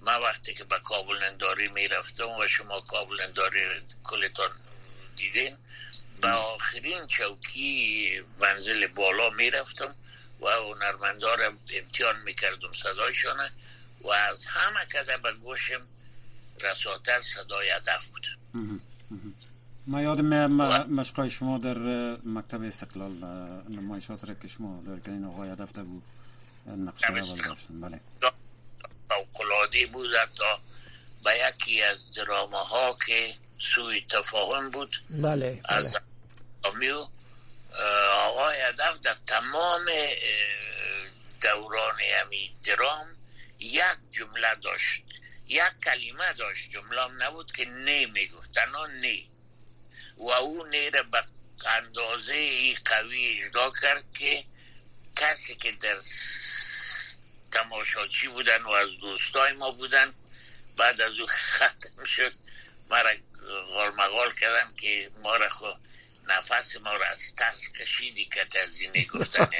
ما 0.00 0.20
وقتی 0.20 0.54
که 0.54 0.64
به 0.64 0.78
کابل 0.78 1.24
انداری 1.24 1.68
می 1.68 1.88
رفتم 1.88 2.30
و 2.30 2.48
شما 2.48 2.80
کابل 2.80 3.20
انداری 3.20 3.82
کلتان 4.02 4.50
دیدین 5.16 5.58
به 6.20 6.28
آخرین 6.28 7.06
چوکی 7.06 8.22
منزل 8.38 8.86
بالا 8.86 9.30
می 9.30 9.50
رفتم 9.50 9.94
و 10.40 10.48
هنرمندار 10.48 11.42
امتحان 11.42 12.20
می 12.24 12.34
کردم 12.34 12.72
صدایشانه 12.72 13.52
و 14.00 14.08
از 14.08 14.46
همه 14.46 14.86
کده 14.86 15.16
به 15.16 15.32
گوشم 15.32 15.88
رساتر 16.60 17.22
صدای 17.22 17.70
هدف 17.70 18.10
بود. 18.10 18.37
ما 19.86 20.02
یادم 20.02 20.46
مشقای 20.86 21.30
شما 21.30 21.58
در 21.58 21.78
مکتب 22.24 22.62
استقلال 22.62 23.12
نمایشات 23.68 24.28
را 24.28 24.34
که 24.34 24.48
شما 24.48 24.82
در 24.86 24.98
کنین 24.98 25.24
آقای 25.24 25.50
هدف 25.50 25.72
بود 25.72 26.02
نقشه 26.66 27.10
اول 27.10 27.20
داشتن 27.20 27.80
بله 27.80 28.00
فوقلاده 29.08 29.86
بود 29.86 30.10
تا 30.38 30.60
به 31.24 31.30
یکی 31.48 31.82
از 31.82 32.12
دراما 32.12 32.64
ها 32.64 32.96
که 33.06 33.34
سوی 33.58 34.00
تفاهم 34.00 34.70
بود 34.70 35.02
بله, 35.10 35.60
از 35.64 35.96
بله. 36.62 36.94
آقای 38.12 38.56
هدف 38.60 39.00
در 39.00 39.16
تمام 39.26 39.84
دوران 41.42 41.98
همی 42.20 42.54
درام 42.64 43.06
یک 43.60 43.82
جمله 44.10 44.54
داشت 44.62 45.04
یک 45.48 45.62
کلمه 45.84 46.32
داشت 46.32 46.70
جمله 46.70 47.08
نبود 47.08 47.52
که 47.52 47.64
نه 47.64 48.06
می‌گفت 48.06 48.52
تنها 48.52 48.86
نه. 48.86 49.22
و 50.16 50.30
او 50.30 50.66
نه 50.66 50.90
را 50.90 51.02
به 51.02 51.24
اندازه 51.66 52.34
ای 52.34 52.76
قوی 52.84 53.26
اجرا 53.26 53.72
کرد 53.82 54.04
که 54.12 54.44
کسی 55.16 55.54
که 55.54 55.72
در 55.72 56.00
تماشاچی 57.52 58.28
بودن 58.28 58.62
و 58.62 58.70
از 58.70 58.90
دوستای 59.00 59.52
ما 59.52 59.70
بودن 59.70 60.14
بعد 60.76 61.00
از 61.00 61.12
او 61.18 61.26
ختم 61.26 62.04
شد 62.04 62.32
ما 62.90 63.00
را 63.00 63.10
غالمغال 63.66 64.34
کردن 64.34 64.74
که 64.74 65.10
ما 65.22 65.36
را 65.36 65.48
خو 65.48 65.66
نفس 66.26 66.76
ما 66.76 66.96
را 66.96 67.06
از 67.06 67.34
ترس 67.34 67.72
کشیدی 67.72 68.24
که 68.24 68.44
تزینه 68.44 69.04
گفتن 69.04 69.48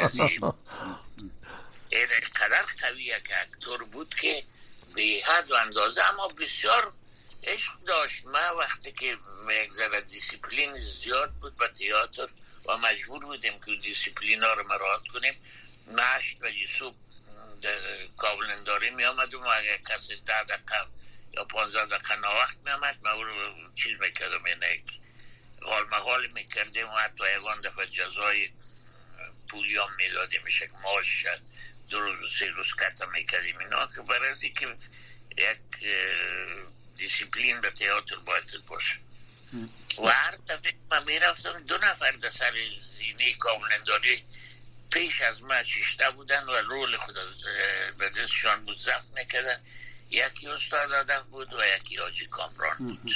این 1.90 2.06
قدر 2.06 2.62
قوی 2.82 3.04
یک 3.04 3.32
actor 3.42 3.84
بود 3.84 4.14
که 4.14 4.44
به 4.94 5.22
حد 5.26 5.50
و 5.50 5.54
اندازه 5.54 6.02
اما 6.02 6.28
بسیار 6.28 6.92
عشق 7.42 7.72
داشت. 7.86 8.24
ما 8.24 8.56
وقتی 8.58 8.92
که 8.92 9.18
یک 9.50 9.70
دیسیپلین 10.06 10.78
زیاد 10.78 11.32
بود 11.32 11.56
به 11.56 11.68
تیاتر 11.68 12.28
و 12.66 12.76
مجبور 12.76 13.24
بودیم 13.24 13.60
که 13.60 13.74
دیسیپلین 13.74 14.42
ها 14.42 14.52
رو 14.52 14.68
مراعات 14.68 15.06
کنیم 15.08 15.34
نشت 15.86 16.36
و 16.40 16.48
یوسف 16.48 16.94
کابل 18.16 18.50
انداری 18.50 18.90
می 18.90 19.04
آمدیم 19.04 19.42
و 19.42 19.46
اگر 19.46 19.76
کسی 19.76 20.16
ده 20.26 20.42
دقیقه 20.42 20.86
یا 21.32 21.44
پانزده 21.44 21.98
دقیقه 21.98 22.28
وقت 22.28 22.58
می 22.64 22.70
آمد 22.70 23.06
او 23.06 23.24
رو 23.24 23.54
چیز 23.74 24.00
می‌کردم 24.00 24.46
یعنی 24.46 24.84
غال 25.62 25.86
مغال 25.86 26.26
می‌کردیم 26.26 26.88
و 26.88 26.96
حتی 26.96 27.24
یکان 27.36 27.60
دفعه 27.60 27.86
جزای 27.86 28.50
پولیان 29.48 29.88
می‌دادیم 29.96 30.42
میشه 30.44 30.66
که 30.66 30.72
ماش 30.82 31.26
دو 31.26 31.30
روز 31.92 32.74
کتا 32.76 33.06
می‌کردیم 33.06 33.58
اینا 33.58 33.86
که 33.86 34.02
برای 34.02 34.50
که 34.50 34.76
یک 35.38 35.88
دیسیپلین 36.96 37.60
به 37.60 37.70
تئاتر 37.70 38.16
باید 38.16 38.66
باشه 38.68 38.96
و 39.98 40.06
هر 40.06 40.34
دفعه 40.48 40.74
من 40.90 41.04
می‌رفتم 41.04 41.62
دو 41.62 41.78
نفر 41.78 42.10
در 42.10 42.28
سر 42.28 42.54
زینه 42.98 43.34
کاملنداری 43.34 44.24
پیش 44.90 45.22
از 45.22 45.42
من 45.42 45.62
چشته 45.62 46.10
بودن 46.10 46.44
و 46.44 46.52
رول 46.52 46.96
خود 46.96 47.14
به 47.98 48.08
دستشان 48.08 48.64
بود 48.64 48.78
زفت 48.78 49.18
می‌کردن 49.18 49.60
یکی 50.10 50.48
استاد 50.48 50.92
آدم 50.92 51.26
بود 51.30 51.52
و 51.52 51.66
یکی 51.76 51.98
آجی 51.98 52.26
کامران 52.26 52.76
بود 52.78 53.12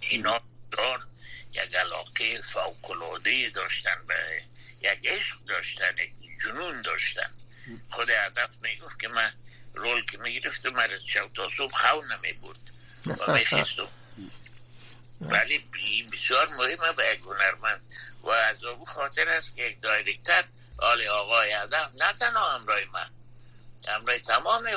اینا 0.00 0.40
دار 0.70 1.06
یک 1.52 1.74
علاقه 1.74 2.40
فوقلاده 2.40 3.50
داشتن 3.50 4.06
به 4.06 4.42
یک 4.80 5.06
عشق 5.06 5.44
داشتن 5.44 5.94
یک 5.98 6.23
جنون 6.44 6.82
داشتن 6.82 7.30
خود 7.90 8.10
هدف 8.10 8.58
می‌گفت 8.62 9.00
که 9.00 9.08
من 9.08 9.32
رول 9.74 10.04
که 10.04 10.18
می‌گرفت 10.18 10.66
مرا 10.66 10.98
شب 11.06 11.30
تا 11.34 11.48
صبح 11.56 11.72
خو 11.72 12.02
نمی 12.02 12.32
بود 12.32 12.58
و 13.06 13.32
میخیستم 13.32 13.88
ولی 15.20 15.58
بسیار 16.12 16.48
مهمه 16.48 16.92
به 16.92 17.06
یک 17.06 17.20
هنرمند 17.20 17.80
و 18.22 18.30
از 18.30 18.64
او 18.64 18.84
خاطر 18.84 19.28
است 19.28 19.56
که 19.56 19.62
یک 19.62 19.80
دایرکتر 19.80 20.44
آل 20.78 21.06
آقای 21.06 21.52
هدف 21.52 21.90
نه 21.94 22.12
تنها 22.12 22.54
همراه 22.54 22.84
من 22.92 23.10
همراه 23.88 24.18
تمام 24.18 24.70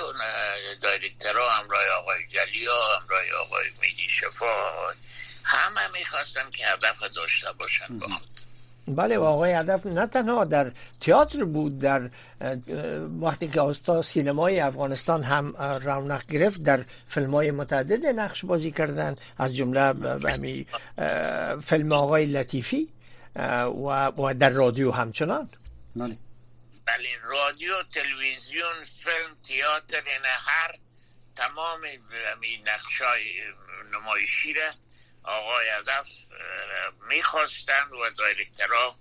دایرکترها 0.81 1.51
همراه 1.51 1.87
آقای 1.87 2.27
جلیا 2.27 2.97
همراه 2.97 3.31
آقای 3.39 3.71
میدی 3.81 4.09
شفا 4.09 4.93
همه 5.43 5.87
می‌خواستن 5.87 6.49
که 6.51 6.67
هدف 6.67 7.03
داشته 7.03 7.51
باشن 7.51 7.99
با 7.99 8.07
خود. 8.07 8.46
بله 8.88 9.17
و 9.17 9.23
آقای 9.23 9.52
هدف 9.52 9.86
نه 9.86 10.08
تنها 10.08 10.45
در 10.45 10.71
تئاتر 11.00 11.43
بود 11.43 11.80
در 11.80 12.10
وقتی 13.21 13.47
که 13.47 13.62
استا 13.62 14.02
سینمای 14.02 14.60
افغانستان 14.60 15.23
هم 15.23 15.56
رونق 15.58 16.26
گرفت 16.26 16.63
در 16.63 16.86
فیلم 17.08 17.36
های 17.36 17.52
متعدد 17.52 18.06
نقش 18.06 18.45
بازی 18.45 18.71
کردن 18.71 19.15
از 19.38 19.56
جمله 19.56 19.82
همی 20.30 20.67
فیلم 21.63 21.91
آقای 21.91 22.26
لطیفی 22.26 22.89
و, 23.86 24.34
در 24.39 24.50
رادیو 24.50 24.91
همچنان. 24.91 25.50
بله. 25.95 26.17
بله 26.86 27.08
رادیو 27.23 27.84
تلویزیون 27.91 28.84
فیلم 28.84 29.36
تئاتر 29.43 30.04
این 30.06 30.26
هر 30.26 30.76
تمام 31.36 31.80
نقش 32.67 33.02
های 33.02 33.41
نمایشی 33.93 34.54
را 34.54 34.69
آقای 35.23 35.69
هدف 35.69 36.10
می‌خواستن 37.10 37.89
و 37.89 38.10
دایرکترها 38.10 38.99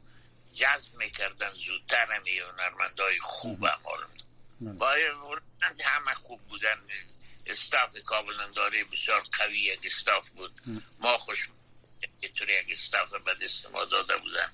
جذب 0.54 0.94
می‌کردن 0.94 1.52
زودتر 1.54 2.12
همی 2.12 2.38
هنرمندهای 2.38 3.18
خوب 3.20 3.66
عمال 3.66 4.06
با 4.60 4.96
همه 5.84 6.14
خوب 6.14 6.40
بودن 6.48 6.78
استاف 7.46 7.96
کابل 8.04 8.40
انداره 8.40 8.84
بسیار 8.84 9.22
قوی 9.38 9.58
یک 9.58 9.80
استاف 9.84 10.30
بود. 10.30 10.60
ما 10.98 11.18
خوش 11.18 11.48
طور 12.38 12.50
یک 12.50 12.66
استاف 12.70 13.14
به 13.14 13.34
دست 13.34 13.70
ما 13.70 13.84
داده 13.84 14.16
بودن. 14.16 14.52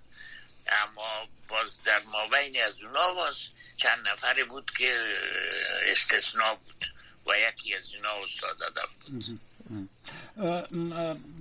اما 0.67 1.29
باز 1.49 1.83
در 1.83 2.03
مابین 2.03 2.63
از 2.63 2.83
اونا 2.83 3.15
باز 3.15 3.49
چند 3.77 4.09
نفری 4.09 4.45
بود 4.45 4.71
که 4.71 5.17
استثناء 5.87 6.55
بود 6.55 6.95
و 7.27 7.39
یکی 7.39 7.75
از 7.75 7.95
اینا 7.95 8.25
استاد 8.25 8.63
هدف 8.63 8.95
بود. 8.95 9.41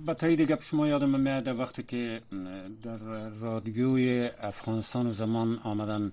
با 0.06 0.14
تایید 0.14 0.40
گپ 0.40 0.62
شما 0.62 0.88
یادم 0.88 1.20
میاد 1.20 1.48
وقتی 1.48 1.82
که 1.82 2.20
در 2.82 3.28
رادیوی 3.40 4.30
افغانستان 4.42 5.06
و 5.06 5.12
زمان 5.12 5.58
آمدن 5.64 6.12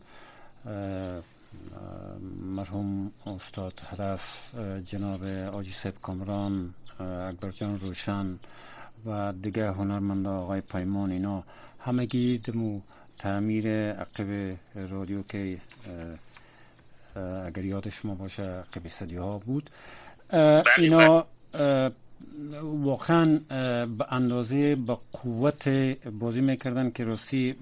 مرحوم 2.55 3.11
استاد 3.25 3.73
هدف 3.89 4.55
جناب 4.85 5.23
آجی 5.53 5.71
سیب 5.71 5.93
کامران 6.01 6.73
اکبر 6.99 7.51
روشن 7.81 8.39
و 9.05 9.33
دیگه 9.41 9.71
هنرمند 9.71 10.27
آقای 10.27 10.61
پیمان 10.61 11.11
اینا 11.11 11.43
همگی 11.79 12.37
دمو 12.37 12.81
تعمیر 13.19 13.67
عقب 13.91 14.57
رادیو 14.75 15.21
که 15.21 15.57
اگر 17.45 17.65
یاد 17.65 17.89
شما 17.89 18.15
باشه 18.15 18.43
عقب 18.43 18.87
صدی 18.87 19.15
ها 19.15 19.37
بود 19.37 19.69
بله، 20.29 20.63
اینا 20.77 21.21
بله. 21.21 21.38
واقعا 22.63 23.39
به 23.85 24.13
اندازه 24.13 24.75
با 24.75 25.01
قوت 25.13 25.67
بازی 26.19 26.41
می‌کردن 26.41 26.91
که 26.91 27.03
راستی 27.03 27.55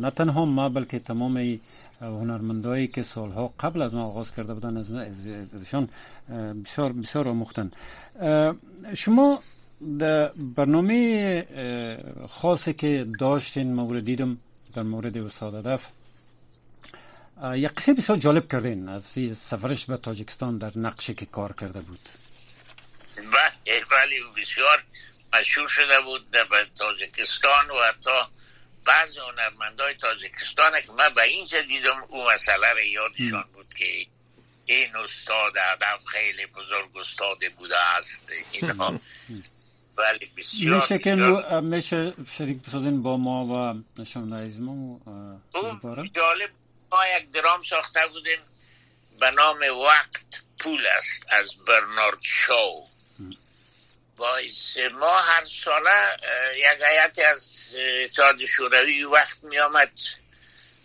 نه 0.00 0.10
تنها 0.10 0.44
ما 0.44 0.68
بلکه 0.68 0.98
تمام 0.98 1.58
هنرمندایی 2.00 2.86
که 2.86 3.02
سالها 3.02 3.52
قبل 3.60 3.82
از 3.82 3.94
ما 3.94 4.04
آغاز 4.04 4.34
کرده 4.34 4.54
بودن 4.54 4.76
از 4.76 4.86
ازشان 5.54 5.88
بسیار 6.64 6.92
بسیار 6.92 7.28
آموختن. 7.28 7.70
شما 8.94 9.38
در 9.98 10.28
برنامه 10.56 11.44
خاصی 12.28 12.72
که 12.72 13.06
داشتین 13.20 13.74
مورد 13.74 14.04
دیدم 14.04 14.36
در 14.74 14.82
مورد 14.82 15.18
استاد 15.18 15.54
هدف 15.54 15.90
یک 17.54 17.70
قصه 17.74 17.94
بسیار 17.94 18.18
جالب 18.18 18.48
کردین 18.52 18.88
از 18.88 19.02
سفرش 19.34 19.84
به 19.86 19.96
تاجیکستان 19.96 20.58
در 20.58 20.78
نقشه 20.78 21.14
که 21.14 21.26
کار 21.26 21.52
کرده 21.52 21.80
بود. 21.80 21.98
بله 23.16 23.84
بله 23.90 24.20
بسیار 24.36 24.84
مشهور 25.34 25.68
شده 25.68 26.00
بود 26.00 26.30
در 26.30 26.66
تاجیکستان 26.74 27.70
و 27.70 27.74
حتی 27.88 28.20
بعض 28.84 29.18
هنرمندای 29.18 29.94
تاجیکستان 29.94 30.80
که 30.80 30.92
من 30.92 31.14
به 31.14 31.22
اینجا 31.22 31.60
دیدم 31.60 32.04
اون 32.08 32.32
مسئله 32.34 32.72
را 32.72 32.82
یادشان 32.82 33.44
بود 33.54 33.74
که 33.74 34.06
این 34.66 34.96
استاد 34.96 35.56
هدف 35.56 36.04
خیلی 36.06 36.46
بزرگ 36.46 36.96
استاد 36.96 37.38
بوده 37.58 37.78
است 37.78 38.32
اینا. 38.52 39.00
ولی 39.96 40.30
بسیار 40.36 40.80
میشه 40.80 40.98
که 40.98 41.14
میشه 41.62 42.14
شریک 42.38 42.62
بسازین 42.62 43.02
با 43.02 43.16
ما 43.16 43.46
و 43.46 43.82
نشان 44.02 44.52
ما 44.60 45.00
جالب 46.12 46.50
ما 46.92 46.98
یک 47.16 47.30
درام 47.30 47.62
ساخته 47.62 48.06
بودیم 48.06 48.38
به 49.20 49.30
نام 49.30 49.58
وقت 49.86 50.42
پول 50.58 50.86
است 50.98 51.26
از 51.28 51.56
برنارد 51.66 52.18
شو 52.20 52.84
باعث 54.16 54.78
ما 54.78 55.18
هر 55.18 55.44
ساله 55.44 56.16
یک 56.56 56.82
هیئت 56.82 57.18
از 57.18 57.74
اتحاد 58.04 58.44
شوروی 58.44 59.04
وقت 59.04 59.38
می 59.42 59.58
آمد 59.58 59.92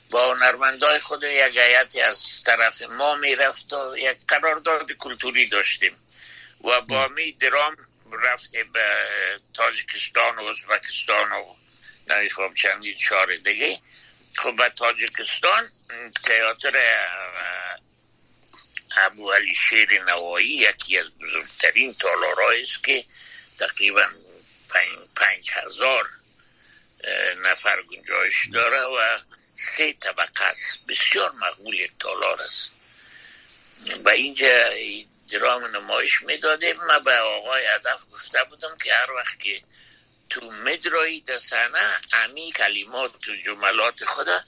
با 0.09 0.33
هنرمندای 0.33 0.99
خود 0.99 1.23
یک 1.23 1.57
هیئت 1.57 1.95
از 1.97 2.43
طرف 2.45 2.81
ما 2.81 3.15
می 3.15 3.35
رفت 3.35 3.73
و 3.73 3.97
یک 3.97 4.17
قرارداد 4.27 4.91
کلتوری 4.91 5.47
داشتیم. 5.47 5.93
و 6.63 6.81
با 6.81 7.07
می 7.07 7.31
درام 7.31 7.77
رفته 8.11 8.63
به 8.63 8.95
تاجیکستان 9.53 10.39
و 10.39 10.45
ازبکستان 10.45 11.31
و 11.31 11.55
نمی‌خوام 12.07 12.53
چندین 12.53 12.95
شهر 12.95 13.35
دیگه. 13.43 13.79
خب 14.35 14.55
به 14.55 14.69
تاجیکستان 14.69 15.69
تئاتر 16.23 16.77
ابو 18.99 19.31
علی 19.31 19.55
شیر 19.55 20.03
نوایی 20.03 20.47
یکی 20.47 20.97
از 20.97 21.07
بزرگترین 21.19 21.93
تالارهایی 21.93 22.63
است 22.63 22.83
که 22.83 23.05
تقریبا 23.59 24.07
پنج, 25.15 25.51
هزار 25.51 26.09
نفر 27.43 27.81
گنجایش 27.81 28.47
داره 28.53 28.81
و 28.81 29.19
سه 29.55 29.93
طبقه 29.93 30.43
است. 30.43 30.85
بسیار 30.87 31.31
مقبول 31.31 31.79
یک 31.79 31.91
تالار 31.99 32.41
است. 32.41 32.71
و 34.05 34.09
اینجا 34.09 34.69
درام 35.31 35.65
نمایش 35.75 36.21
می‌دادیم. 36.21 36.77
من 36.77 37.03
به 37.03 37.17
آقای 37.17 37.65
هدف 37.65 37.99
گفته 38.13 38.43
بودم 38.43 38.77
که 38.83 38.93
هر 38.93 39.11
وقت 39.11 39.39
که 39.39 39.61
تو 40.29 40.51
مدرایی 40.51 41.21
دستانه 41.21 42.01
امی 42.13 42.51
کلمات 42.51 43.27
و 43.27 43.35
جملات 43.45 44.05
خدا 44.05 44.43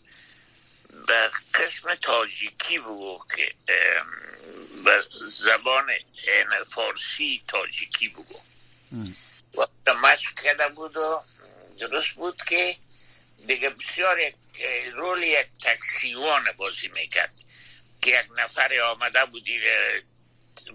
به 1.08 1.30
قسم 1.54 1.96
تاجیکی 1.96 2.80
بگو 2.80 3.20
که 3.36 3.54
به 4.86 5.04
زبان 5.28 5.92
فارسی 6.66 7.42
تاجیکی 7.48 8.08
بگو 8.08 8.40
و 9.88 9.94
مشق 9.94 10.40
کرده 10.44 10.68
بود 10.68 10.98
و 10.98 11.24
درست 11.80 12.16
بود 12.16 12.44
که 12.44 12.76
دیگه 13.48 13.70
بسیار 13.70 14.20
یک 14.20 14.36
رول 14.94 15.24
یک 15.24 15.48
تکسیوان 15.64 16.52
بازی 16.58 16.88
می‌کرد 16.88 17.34
که 18.02 18.12
یک 18.20 18.26
نفر 18.38 18.82
آمده 18.82 19.26
بودی 19.26 19.60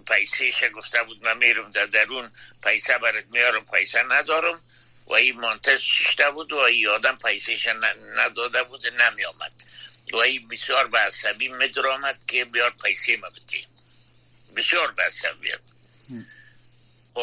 پیسهش 0.07 0.63
گفته 0.75 1.03
بود 1.03 1.23
من 1.23 1.37
میرم 1.37 1.71
در 1.71 1.85
درون 1.85 2.31
پیسه 2.63 2.97
برات 2.97 3.25
میارم 3.31 3.65
پیسه 3.65 4.03
ندارم. 4.03 4.61
و 5.07 5.13
این 5.13 5.39
منتظر 5.39 5.77
ششته 5.77 6.31
بود 6.31 6.51
و 6.51 6.57
این 6.57 6.87
آدم 6.87 7.17
پیسهش 7.17 7.67
نداده 8.15 8.63
بود 8.63 8.87
نمی 8.87 9.25
آمد 9.25 9.51
و 10.13 10.15
این 10.15 10.47
بسیار 10.47 10.87
به 10.87 10.99
عصبی 10.99 11.47
مدرامد 11.47 12.25
که 12.27 12.45
بیار 12.45 12.75
پیسه 12.83 13.17
ما 13.17 13.29
بدی 13.29 13.67
بسیار 14.55 14.91
به 14.91 15.03
عصبیت 15.03 15.61
و 17.15 17.19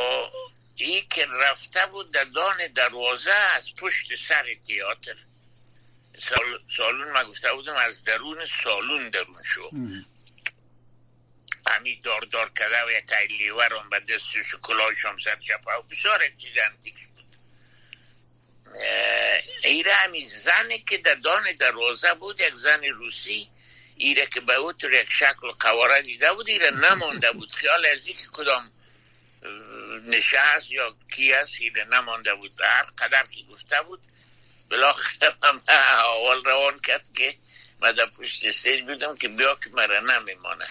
ای 0.77 1.01
که 1.01 1.27
رفته 1.27 1.87
بود 1.87 2.11
در 2.11 2.25
دان 2.25 2.57
دروازه 2.75 3.33
از 3.33 3.75
پشت 3.77 4.15
سر 4.15 4.55
تیاتر. 4.67 5.17
سالون 6.77 7.13
ما 7.13 7.25
گفته 7.25 7.53
بودم 7.53 7.77
از 7.77 8.05
درون 8.05 8.45
سالون 8.45 9.11
درون 9.11 9.43
شو. 9.45 9.71
همی 11.67 11.97
دار 11.97 12.21
دار 12.21 12.51
کرده 12.51 12.85
و 12.87 12.91
یک 12.91 13.13
لیور 13.31 13.75
هم 13.75 13.91
به 13.91 14.01
دستش 14.01 14.55
کلاهش 14.63 15.05
هم 15.05 15.19
سر 15.19 15.37
چپه. 15.37 15.73
و 15.73 15.83
بسیار 15.83 16.29
چیز 16.29 16.53
انتیک. 16.71 16.95
همی 20.05 20.25
زنی 20.25 20.79
که 20.79 20.99
در 20.99 21.15
دان 21.15 21.53
دروازه 21.53 22.15
بود 22.15 22.41
یک 22.41 22.55
زن 22.57 22.85
روسی 22.85 23.51
ایره 23.97 24.27
که 24.27 24.41
به 24.41 24.55
اوتر 24.55 24.93
یک 24.93 25.13
شکل 25.13 25.51
قواره 25.61 26.03
دیده 26.03 26.33
بود 26.33 26.49
ایره 26.49 26.71
نمانده 26.71 27.33
بود. 27.33 27.53
خیال 27.53 27.87
از 27.87 28.07
که 28.07 28.15
کدام 28.33 28.73
نشست 30.07 30.73
یا 30.73 30.97
کی 31.17 31.33
است 31.33 31.61
ایره 31.61 31.85
نمانده 31.85 32.35
بود. 32.35 32.57
به 32.57 32.67
هر 32.67 32.83
قدر 32.83 33.27
که 33.27 33.43
گفته 33.53 33.83
بود 33.83 34.01
بلاخره 34.69 35.35
من 35.43 35.61
اول 35.69 36.45
روان 36.45 36.81
کرد 36.81 37.09
که 37.17 37.37
من 37.81 37.93
در 37.93 38.07
پشت 38.07 38.45
استیج 38.45 38.81
بودم 38.81 39.17
که 39.17 39.29
بیا 39.29 39.55
که 39.55 39.71
مرا 39.71 40.01
نمیمانه. 40.01 40.69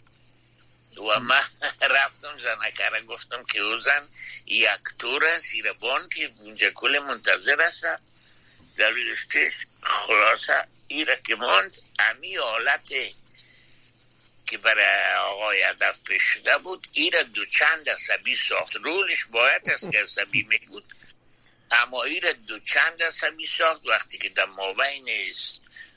و 0.98 1.20
من 1.20 1.44
رفتم 1.98 2.40
زنکره 2.40 3.02
گفتم 3.02 3.44
که 3.44 3.60
او 3.60 3.80
زن 3.80 4.08
یک 4.46 4.82
تور 5.00 5.40
سیربان 5.40 6.10
که 6.10 6.32
اونجا 6.40 6.70
کل 6.70 7.00
منتظر 7.00 7.62
است. 7.62 7.86
استیج 8.80 9.54
خلاصه 9.82 10.68
ایره 10.88 11.22
که 11.28 11.36
ماند 11.36 11.78
امی 12.00 12.36
حالت 12.36 12.94
که 14.48 14.58
برای 14.58 15.16
آقای 15.16 15.62
هدف 15.62 16.00
پیش 16.00 16.24
شده 16.24 16.58
بود 16.58 16.88
ایره 16.94 17.24
دو 17.24 17.46
چند 17.46 17.90
عصبی 17.90 18.36
ساخت. 18.36 18.76
رولش 18.76 19.26
باید 19.26 19.70
است 19.70 19.92
که 19.92 20.02
عصبی 20.02 20.44
می 20.44 20.58
بود 20.58 20.86
اما 21.72 22.04
ایره 22.04 22.34
دو 22.34 22.60
چند 22.60 23.04
عصبی 23.04 23.46
ساخت. 23.46 23.86
وقتی 23.86 24.18
که 24.18 24.30
در 24.30 24.46
مابین 24.46 25.10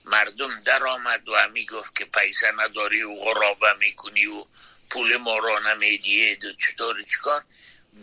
مردم 0.04 0.60
در 0.60 0.84
آمد 0.84 1.28
و 1.28 1.36
همی 1.36 1.66
گفت 1.66 1.96
که 1.96 2.04
پیسه 2.04 2.52
نداری 2.52 3.02
و 3.02 3.14
غرابه 3.14 3.72
می‌کنی 3.78 4.26
و 4.26 4.44
پول 4.90 5.16
ما 5.16 5.38
را 5.38 5.58
نمیدیه 5.58 6.36
چطور 6.36 7.02
چکار 7.02 7.44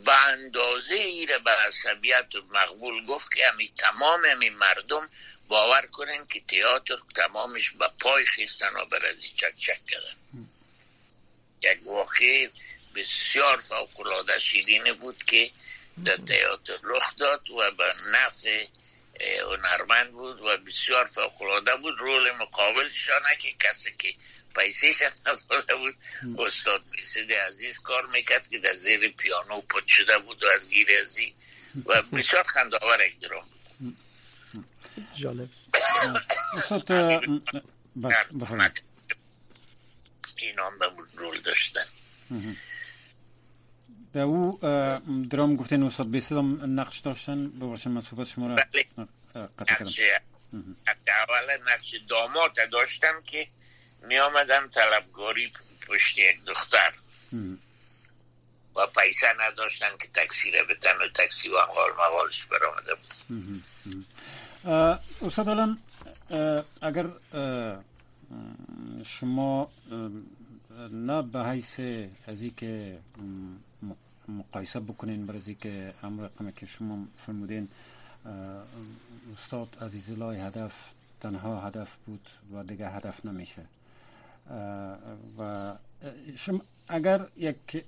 به 0.05 0.27
اندازه 0.27 0.95
ایره 0.95 1.37
به 1.37 1.51
عصبیت 1.51 2.35
مقبول 2.49 3.05
گفت 3.05 3.33
که 3.33 3.47
همی 3.47 3.73
تمام 3.77 4.25
همی 4.25 4.49
مردم 4.49 5.09
باور 5.47 5.81
کنن 5.81 6.27
که 6.27 6.41
تئاتر 6.47 6.97
تمامش 7.15 7.71
به 7.71 7.89
پای 7.99 8.25
خیستن 8.25 8.73
و 8.75 8.85
برازی 8.85 9.27
چک 9.27 9.55
چک 9.55 9.85
کردن. 9.85 10.47
یک 11.61 11.79
واقع 11.83 12.49
بسیار 12.95 13.57
فوقلاده 13.57 14.39
شیرینه 14.39 14.93
بود 14.93 15.23
که 15.23 15.51
در 16.05 16.17
تئاتر 16.17 16.77
رخ 16.83 17.15
داد 17.15 17.49
و 17.49 17.71
به 17.71 17.93
نفع 18.11 18.65
هنرمند 19.21 20.11
بود 20.11 20.41
و 20.41 20.57
بسیار 20.57 21.05
فوقلاده 21.05 21.75
بود. 21.75 21.99
رول 21.99 22.31
مقابلشانه 22.31 23.35
که 23.41 23.51
کسی 23.59 23.93
که 23.99 24.15
پیسیش 24.55 25.01
نداده 25.01 25.75
بود. 25.75 25.95
استاد 26.39 26.83
بیسید 26.91 27.33
عزیز 27.33 27.79
کار 27.79 28.05
می‌کرد 28.05 28.47
که 28.47 28.57
در 28.57 28.75
زیر 28.75 29.07
پیانو 29.07 29.61
پت 29.61 29.87
شده 29.87 30.17
بود 30.17 30.43
و 30.43 30.47
از 30.47 30.69
گیر 30.69 30.87
ازی. 31.01 31.35
و 31.85 32.01
بسیار 32.01 32.43
خنداور 32.43 33.05
یک 33.05 33.19
درام 33.19 33.45
جالب. 35.15 35.49
استاد 36.57 36.91
این 40.37 40.59
هم 40.59 40.79
به 40.79 40.85
رول 41.15 41.39
داشتن. 41.39 41.85
در 44.13 44.21
او 44.21 44.59
درام 45.29 45.55
گفتین 45.55 45.83
استاد 45.83 46.11
بیسید 46.11 46.37
هم 46.37 46.79
نقش 46.79 46.99
داشتن. 46.99 47.49
ببخشید 47.49 47.91
من 47.91 48.01
صحبت 48.01 48.27
شما 48.27 48.47
را 48.47 48.55
بله. 48.55 48.85
نقش 49.35 49.99
اولا 51.07 51.73
نقش 51.73 51.95
داماد 52.07 52.69
داشتم 52.71 53.21
که 53.25 53.47
می 54.07 54.17
آمدم 54.17 54.67
طلبگاری 54.67 55.51
پشت 55.87 56.17
یک 56.17 56.45
دختر. 56.45 56.93
و 58.75 58.87
پیسه 58.87 59.27
نداشتن 59.39 59.97
که 60.01 60.07
تکسی 60.07 60.51
را 60.51 60.63
بتن 60.63 60.97
و 60.97 61.07
تکسی 61.13 61.49
و 61.49 61.55
انقال 61.55 61.91
مقالش 61.91 62.45
برامده 62.45 62.95
بود. 62.95 63.63
استاد 65.21 65.49
الان 65.49 65.77
اگر 66.81 67.07
شما 69.05 69.71
نه 70.91 71.21
به 71.21 71.45
حیث 71.45 71.79
از 72.27 72.43
که 72.57 72.99
مقایسه 74.27 74.79
بکنین 74.79 75.25
بر 75.25 75.35
از 75.35 75.49
که 75.61 75.93
امر 76.03 76.23
رقمی 76.23 76.53
که 76.53 76.65
شما 76.65 77.07
فرمودین 77.25 77.69
استاد 79.33 79.77
عزیز 79.81 80.09
الله 80.09 80.43
هدف 80.43 80.89
تنها 81.21 81.61
هدف 81.61 81.95
بود 82.05 82.29
و 82.53 82.63
دیگه 82.63 82.89
هدف 82.89 83.25
نمیشه. 83.25 83.65
و 85.37 85.73
شما 86.35 86.61
اگر 86.87 87.27
یک 87.37 87.85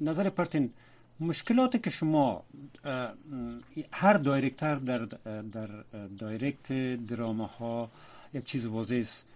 نظر 0.00 0.28
پرتین 0.30 0.72
مشکلاتی 1.20 1.78
که 1.78 1.90
شما 1.90 2.42
هر 3.92 4.12
دایرکتر 4.14 4.74
در 4.74 4.98
در 5.52 5.68
دایرکت 6.18 6.72
دراما 7.06 7.46
ها 7.46 7.90
یک 8.34 8.44
چیز 8.44 8.66
واضح 8.66 8.96
است 8.96 9.26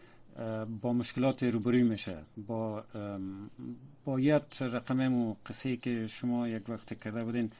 با 0.82 0.92
مشکلات 0.92 1.42
روبروی 1.42 1.82
میشه 1.82 2.16
با 2.46 2.84
باید 4.04 4.42
رقم 4.60 5.12
و 5.14 5.34
قصه 5.46 5.76
که 5.76 6.06
شما 6.06 6.48
یک 6.48 6.68
وقت 6.68 7.00
کرده 7.00 7.24
بودین 7.24 7.52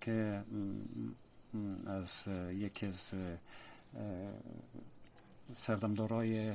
که 0.00 0.42
از 1.86 2.24
یکی 2.52 2.86
از 2.86 3.12
سردمدارای 5.56 6.52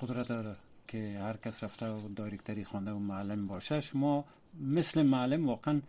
قدرت 0.00 0.56
که 0.88 1.18
هر 1.22 1.36
کس 1.36 1.64
رفته 1.64 1.86
و 1.86 2.08
دایرکتری 2.08 2.64
خوانده 2.64 2.90
و 2.90 2.98
معلم 2.98 3.46
باشه 3.46 3.80
شما 3.80 4.24
مثل 4.60 5.02
معلم 5.02 5.48
واقعا 5.48 5.80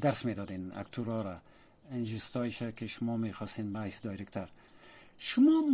درس 0.00 0.24
می‌دادین 0.24 0.72
اکتورا 0.72 1.22
را 1.22 1.40
انجستایش 1.92 2.62
که 2.62 2.86
شما 2.86 3.16
می‌خواستین 3.16 3.72
باعث 3.72 4.00
دایرکتر. 4.02 4.48
شما 5.18 5.64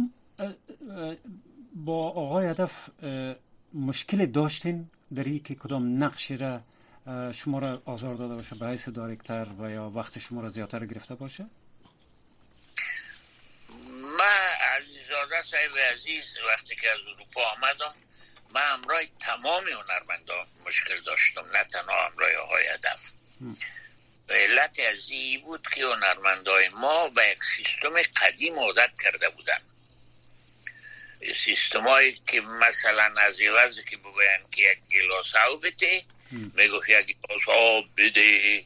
با 1.75 2.09
آقای 2.09 2.47
هدف 2.47 2.91
مشکل 3.75 4.27
داشتین؟ 4.27 4.91
در 5.15 5.39
که 5.39 5.55
کدام 5.55 6.05
نقشی 6.05 6.37
را 6.37 6.61
شما 7.33 7.59
را 7.59 7.83
آزار 7.85 8.15
داده 8.15 8.35
باشه 8.35 8.57
به 8.57 8.67
حیث 8.67 8.89
دایرکتر 8.89 9.47
و 9.59 9.71
یا 9.71 9.91
وقت 9.91 10.19
شما 10.19 10.41
را 10.41 10.49
زیادتر 10.49 10.87
گرفته 10.87 11.15
باشه؟ 11.15 11.47
من 14.19 14.49
عزیزاده 14.79 15.43
صاحب 15.43 15.71
عزیز 15.93 16.37
وقتی 16.49 16.77
که 16.77 16.91
از 16.91 16.99
اروپا 17.15 17.41
آمدم 17.57 18.08
من 18.55 18.73
همراه 18.73 19.03
تمام 19.21 19.69
هنرمندان 19.69 20.47
مشکل 20.67 21.01
داشتم 21.01 21.47
نه 21.53 21.65
تنها 21.65 22.07
همراه 22.07 22.33
آقای 22.33 22.67
هدف. 22.67 23.13
علت 24.31 24.81
از 24.81 25.11
بود 25.45 25.69
که 25.75 25.85
هنرمندای 25.85 26.69
ما 26.69 27.09
به 27.09 27.29
یک 27.29 27.45
سیستم 27.57 28.03
قدیم 28.03 28.59
عادت 28.59 28.91
کرده 29.03 29.29
بودن. 29.29 29.61
سیستمایی 31.35 32.23
که 32.27 32.41
مثلا 32.41 33.15
از 33.17 33.41
عوض 33.41 33.81
که 33.81 33.97
بگوین 33.97 34.51
که 34.53 34.63
یک 34.63 34.79
گلاس 34.93 35.35
آب 35.35 35.67
بده 35.67 36.05
می‌گفت 36.31 36.89
یک 36.89 37.17
گلاس 37.29 37.49
آب 37.49 37.85
بده. 37.97 38.65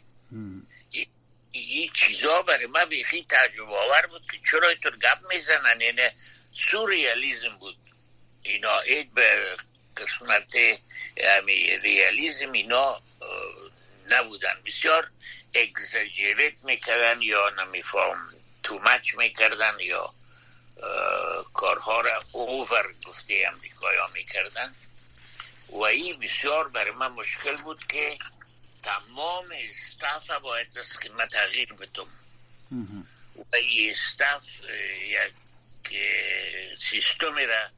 این 1.52 1.90
چیزا 1.94 2.42
برای 2.42 2.66
ما 2.66 2.84
بیخی 2.84 3.26
تجربه 3.30 3.76
آور 3.76 4.06
بود 4.06 4.30
که 4.30 4.38
چرا 4.50 4.68
اینطور 4.68 4.96
گپ 4.96 5.18
می‌زنن. 5.30 5.80
یعنی 5.80 6.10
سوریالیزم 6.52 7.56
بود. 7.56 7.76
اینا 8.42 8.80
اید 8.80 9.14
به 9.14 9.56
قسمت 9.96 10.54
ریالیزم 11.82 12.52
اینا 12.52 13.02
نبودن. 14.10 14.62
بسیار 14.66 15.10
اگزاجریت 15.54 16.64
می‌کردن 16.64 17.22
یا 17.22 17.50
نمیفهم 17.50 18.34
تو 18.62 18.78
مچ 18.78 19.14
می‌کردن 19.14 19.80
یا 19.80 20.14
کارها 21.52 22.00
را 22.00 22.24
اوور 22.32 22.94
گفته 23.06 23.44
امریکایی 23.52 23.98
ها 23.98 24.06
می‌کردن. 24.06 24.74
و 25.68 25.82
این 25.82 26.20
بسیار 26.20 26.68
برای 26.68 26.90
من 26.90 27.08
مشکل 27.08 27.56
بود 27.56 27.86
که 27.86 28.18
تمام 28.82 29.52
استاف 29.52 30.30
باید 30.30 30.78
است 30.78 31.00
که 31.00 31.10
من 31.10 31.26
تغییر 31.26 31.72
بدم. 31.72 32.08
و 33.36 33.56
این 33.56 33.90
استاف 33.90 34.44
یک 35.02 35.32
سیستمی 36.82 37.46
را 37.46 37.68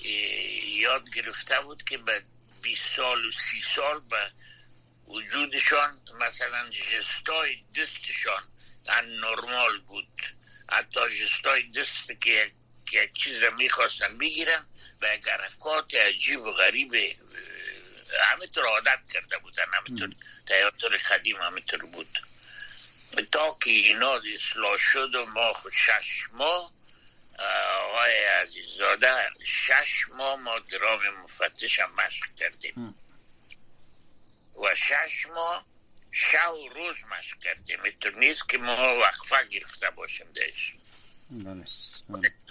یاد 0.00 1.10
گرفته 1.10 1.60
بود 1.60 1.82
که 1.82 1.98
به 1.98 2.22
20 2.62 2.96
سال 2.96 3.24
و 3.24 3.30
30 3.30 3.62
سال 3.62 4.00
به 4.00 4.32
وجودشان 5.06 6.00
مثلا 6.20 6.68
جستای 6.68 7.64
دستشان 7.76 8.42
نرمال 8.88 9.78
بود. 9.78 10.22
حتی 10.68 11.00
جستای 11.08 11.62
دست 11.62 12.20
که 12.20 12.52
یک 12.92 13.12
چیز 13.12 13.42
را 13.42 13.50
می‌خواستن 13.50 14.18
بگیرن 14.18 14.66
و 15.00 15.14
یک 15.14 15.28
حرکات 15.28 15.94
عجیب 15.94 16.40
و 16.40 16.52
غریب 16.52 16.94
همینطور 18.20 18.64
عادت 18.64 19.12
کرده 19.12 19.38
بودن 19.38 19.64
همینطور 19.72 20.10
تیاتر 20.46 20.98
خدیم 20.98 21.36
همینطور 21.36 21.86
بود. 21.86 22.18
تا 23.32 23.58
که 23.64 23.70
اینا 23.70 24.20
اصلاح 24.34 24.76
شد 24.76 25.14
و 25.14 25.26
ما 25.26 25.52
خود 25.52 25.72
شش 25.72 26.22
ماه 26.32 26.72
آقای 27.98 28.24
عزیزاده 28.24 29.30
شش 29.44 30.08
ماه 30.08 30.36
ما 30.36 30.58
درام 30.58 31.00
مفتش 31.22 31.80
هم 31.80 31.94
مشق 31.94 32.34
کردیم. 32.34 32.94
و 34.56 34.74
شش 34.74 35.26
ماه 35.34 35.66
شب 36.10 36.54
و 36.54 36.68
روز 36.68 36.96
مشق 37.04 37.38
کردیم. 37.38 37.82
اینطور 37.82 38.16
نیست 38.18 38.48
که 38.48 38.58
ما 38.58 38.98
وقفه 38.98 39.44
گرفته 39.44 39.90
باشیم 39.90 40.26
دهش. 40.34 40.74
بله،. 41.30 41.64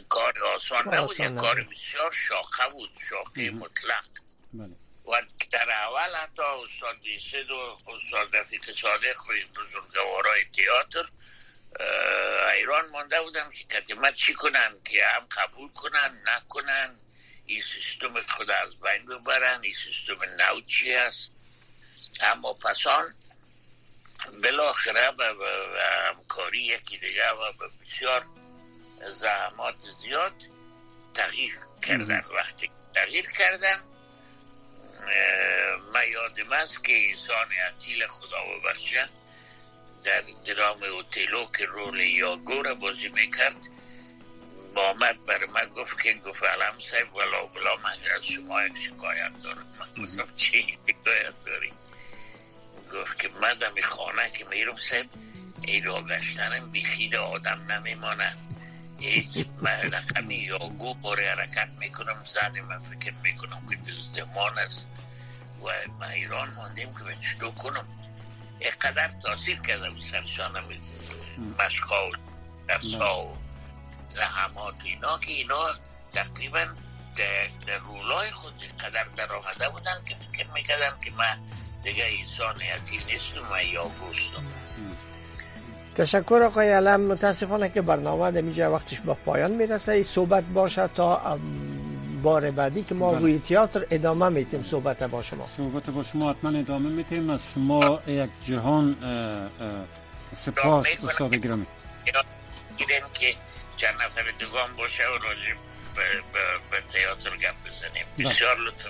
کار 0.09 0.33
آسان 0.55 0.93
نبود 0.95 1.19
یک 1.19 1.35
کار 1.35 1.61
بسیار 1.61 2.11
شاخه 2.11 2.69
بود 2.69 2.89
شاخه 3.09 3.51
مطلق. 3.51 4.07
بله. 4.53 4.75
و 5.07 5.21
در 5.51 5.71
اول 5.71 6.15
حتی 6.15 6.41
استاد 6.41 7.01
بیسد 7.01 7.51
و 7.51 7.77
استاد 7.87 8.35
رفیق 8.35 8.75
صادق 8.75 9.13
خوی 9.13 9.45
بزرگوارای 9.45 10.45
تیاتر 10.45 11.09
ایران 12.53 12.89
مانده 12.89 13.21
بودم 13.21 13.49
که 13.49 13.63
کتیمت 13.63 14.13
چی 14.13 14.33
کنن 14.33 14.75
که 14.85 15.05
هم 15.07 15.27
قبول 15.31 15.71
کنن 15.71 16.21
نکنن؟ 16.25 16.99
این 17.45 17.61
سیستم 17.61 18.19
خود 18.21 18.51
از 18.51 18.79
بین 18.79 19.05
ببرن. 19.05 19.59
این 19.61 19.73
سیستم 19.73 20.23
نو 20.37 20.61
چی 20.61 20.93
هست؟ 20.93 21.31
اما 22.21 22.53
پسان 22.53 23.15
بالاخره 24.43 25.11
به 25.11 25.35
همکاری 26.07 26.61
یکی 26.61 26.97
دیگه 26.97 27.29
و 27.29 27.51
به 27.53 27.67
بسیار 27.67 28.25
زحمات 29.09 29.75
زیاد 30.01 30.33
تغییر 31.13 31.53
کردن. 31.81 32.25
وقتی 32.35 32.71
تغییر 32.95 33.31
کردن 33.31 33.83
من 35.93 36.07
یادم 36.07 36.53
است 36.53 36.83
که 36.83 36.93
ایسان 36.93 37.51
عطیل 37.51 38.07
خدا 38.07 38.37
ببخشه 38.45 39.09
در 40.07 40.23
درام 40.53 40.83
اوتیلو 40.83 41.45
که 41.57 41.65
رول 41.65 41.99
یاگو 41.99 42.61
را 42.63 42.75
بازی 42.75 43.09
می‌کرد 43.09 43.69
با 44.75 44.89
آمد 44.89 45.25
بر 45.25 45.45
من 45.45 45.67
گفت 45.67 46.01
که 46.01 46.13
گفت 46.13 46.43
علم 46.43 46.79
صاحب 46.79 47.15
ولا 47.15 47.45
بلا 47.45 47.75
من 47.75 47.97
از 48.17 48.25
شما 48.25 48.63
یک 48.63 48.77
شکایت 48.77 49.31
دارم. 49.43 49.65
من 49.79 50.03
گفتم 50.03 50.35
چی 50.35 50.77
شکایت 50.87 51.41
داری؟ 51.45 51.73
گفت 52.93 53.19
که 53.21 53.29
من 53.41 53.53
دمی 53.53 53.81
خانه 53.81 54.31
که 54.31 54.45
میرم 54.45 54.75
صاحب 54.75 55.05
ای 55.61 55.81
را 55.81 56.03
گشتنم 56.03 56.71
بیخید 56.71 57.15
آدم 57.15 57.71
نمیمانه 57.71 58.37
هیچ 58.99 59.45
رقمی 59.63 60.35
یا 60.35 60.57
گو 60.57 60.93
باره 60.93 61.29
حرکت 61.29 61.69
می‌کنم 61.79 62.23
زن 62.27 62.59
من 62.59 62.79
فکر 62.79 63.13
می‌کنم 63.23 63.65
که 63.69 63.75
دزدمان 63.75 64.59
است. 64.59 64.87
و 65.63 65.91
ما 65.99 66.05
ایران 66.05 66.49
ماندیم 66.53 66.93
که 66.93 67.03
من 67.03 67.19
چطور 67.19 67.51
کنم؟ 67.51 67.87
اقدر 68.61 69.07
تاثیر 69.23 69.59
کرده 69.59 69.89
بود 69.89 70.01
سرشان 70.01 70.51
مشقا 71.59 72.09
و 72.09 72.11
درسا 72.67 73.25
و 73.25 73.37
زحمات 74.07 74.75
اینا 74.83 75.17
که 75.17 75.31
اینا 75.31 75.67
تقریبا 76.13 76.65
در 77.67 77.77
رولای 77.77 78.31
خود 78.31 78.53
قدر 78.79 79.05
در 79.17 79.33
آمده 79.33 79.69
بودن 79.69 80.03
که 80.05 80.15
فکر 80.15 80.47
می‌کردم 80.53 80.97
که 81.05 81.11
من 81.11 81.37
دیگه 81.83 82.03
انسان 82.19 82.55
یکی 82.55 83.05
نیستم 83.05 83.41
و 83.51 83.63
یا 83.63 83.83
گوستم 83.83 84.45
تشکر 85.95 86.41
آقای 86.45 86.69
علم. 86.69 87.01
متاسفانه 87.01 87.69
که 87.69 87.81
برنامه 87.81 88.31
در 88.31 88.69
وقتش 88.69 88.99
به 88.99 89.13
پایان 89.13 89.51
می‌رسه. 89.51 89.91
ای 89.91 90.03
صحبت 90.03 90.43
باشه 90.43 90.87
تا 90.87 91.15
بار 92.23 92.51
بعدی 92.51 92.83
که 92.83 92.95
ما 92.95 93.11
بله. 93.11 93.19
روی 93.19 93.39
تئاتر 93.39 93.87
ادامه 93.91 94.29
میتیم 94.29 94.63
صحبت 94.63 95.03
با 95.03 95.21
شما. 95.21 95.47
صحبت 95.57 95.89
با 95.89 96.03
شما 96.03 96.29
حتما 96.29 96.59
ادامه 96.59 96.89
میتیم 96.89 97.29
از 97.29 97.41
شما 97.53 98.01
یک 98.07 98.29
جهان 98.45 98.97
سپاس 100.35 100.87
استاد 101.07 101.35
گرامی. 101.35 101.65
گیریم 102.77 103.03
که 103.13 103.35
چند 103.75 104.01
نفر 104.01 104.23
دوگان 104.39 104.75
باشه 104.77 105.03
و 105.03 105.17
راجع 105.23 105.53
به 106.71 106.81
تئاتر 106.87 107.37
گپ 107.37 107.55
بزنیم. 107.67 108.05
بله. 108.17 108.27
بسیار 108.27 108.57
لطفا. 108.67 108.89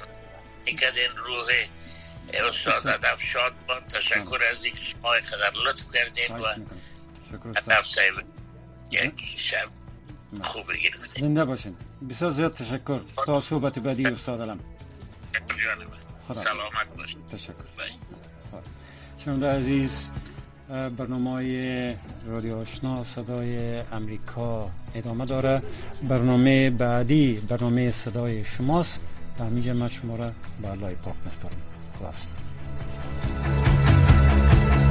این 0.65 0.77
روح 1.25 1.47
استاد 2.49 2.87
ادف 2.87 3.23
شاد 3.23 3.53
با. 3.67 3.79
تشکر 3.79 4.39
از 4.51 4.63
اینکه 4.63 4.81
شما 4.81 5.11
خدر 5.23 5.51
لطف 5.65 5.85
کردین 5.93 6.37
و 6.37 6.45
ادف 7.55 7.97
یک 8.91 9.13
شب 9.37 9.69
خوب 10.41 10.73
گرفتین 10.73 11.25
زنده 11.25 11.45
باشین. 11.45 11.77
بسیار 12.09 12.31
زیاد 12.31 12.53
تشکر. 12.53 12.99
تا 13.25 13.39
صحبت 13.39 13.79
بعدی 13.79 14.05
استاد 14.05 14.41
علم. 14.41 14.59
سلامت 16.31 16.97
باشین 16.97 17.21
تشکر. 17.31 17.53
شنونده 19.17 19.47
عزیز 19.47 20.09
برنامه 20.69 21.97
رادیو 22.27 22.57
آشنا 22.57 23.03
صدای 23.03 23.79
امریکا 23.79 24.69
ادامه 24.95 25.25
داره. 25.25 25.61
برنامه 26.03 26.69
بعدی 26.69 27.33
برنامه 27.49 27.91
صدای 27.91 28.45
شماست. 28.45 28.99
همینجا 29.39 29.73
من 29.73 29.87
شما 29.87 30.15
را 30.15 30.31
به 30.61 30.71
الله 30.71 30.95
پاک 30.95 31.15
میسپارم 31.25 31.55
خدا 31.99 33.66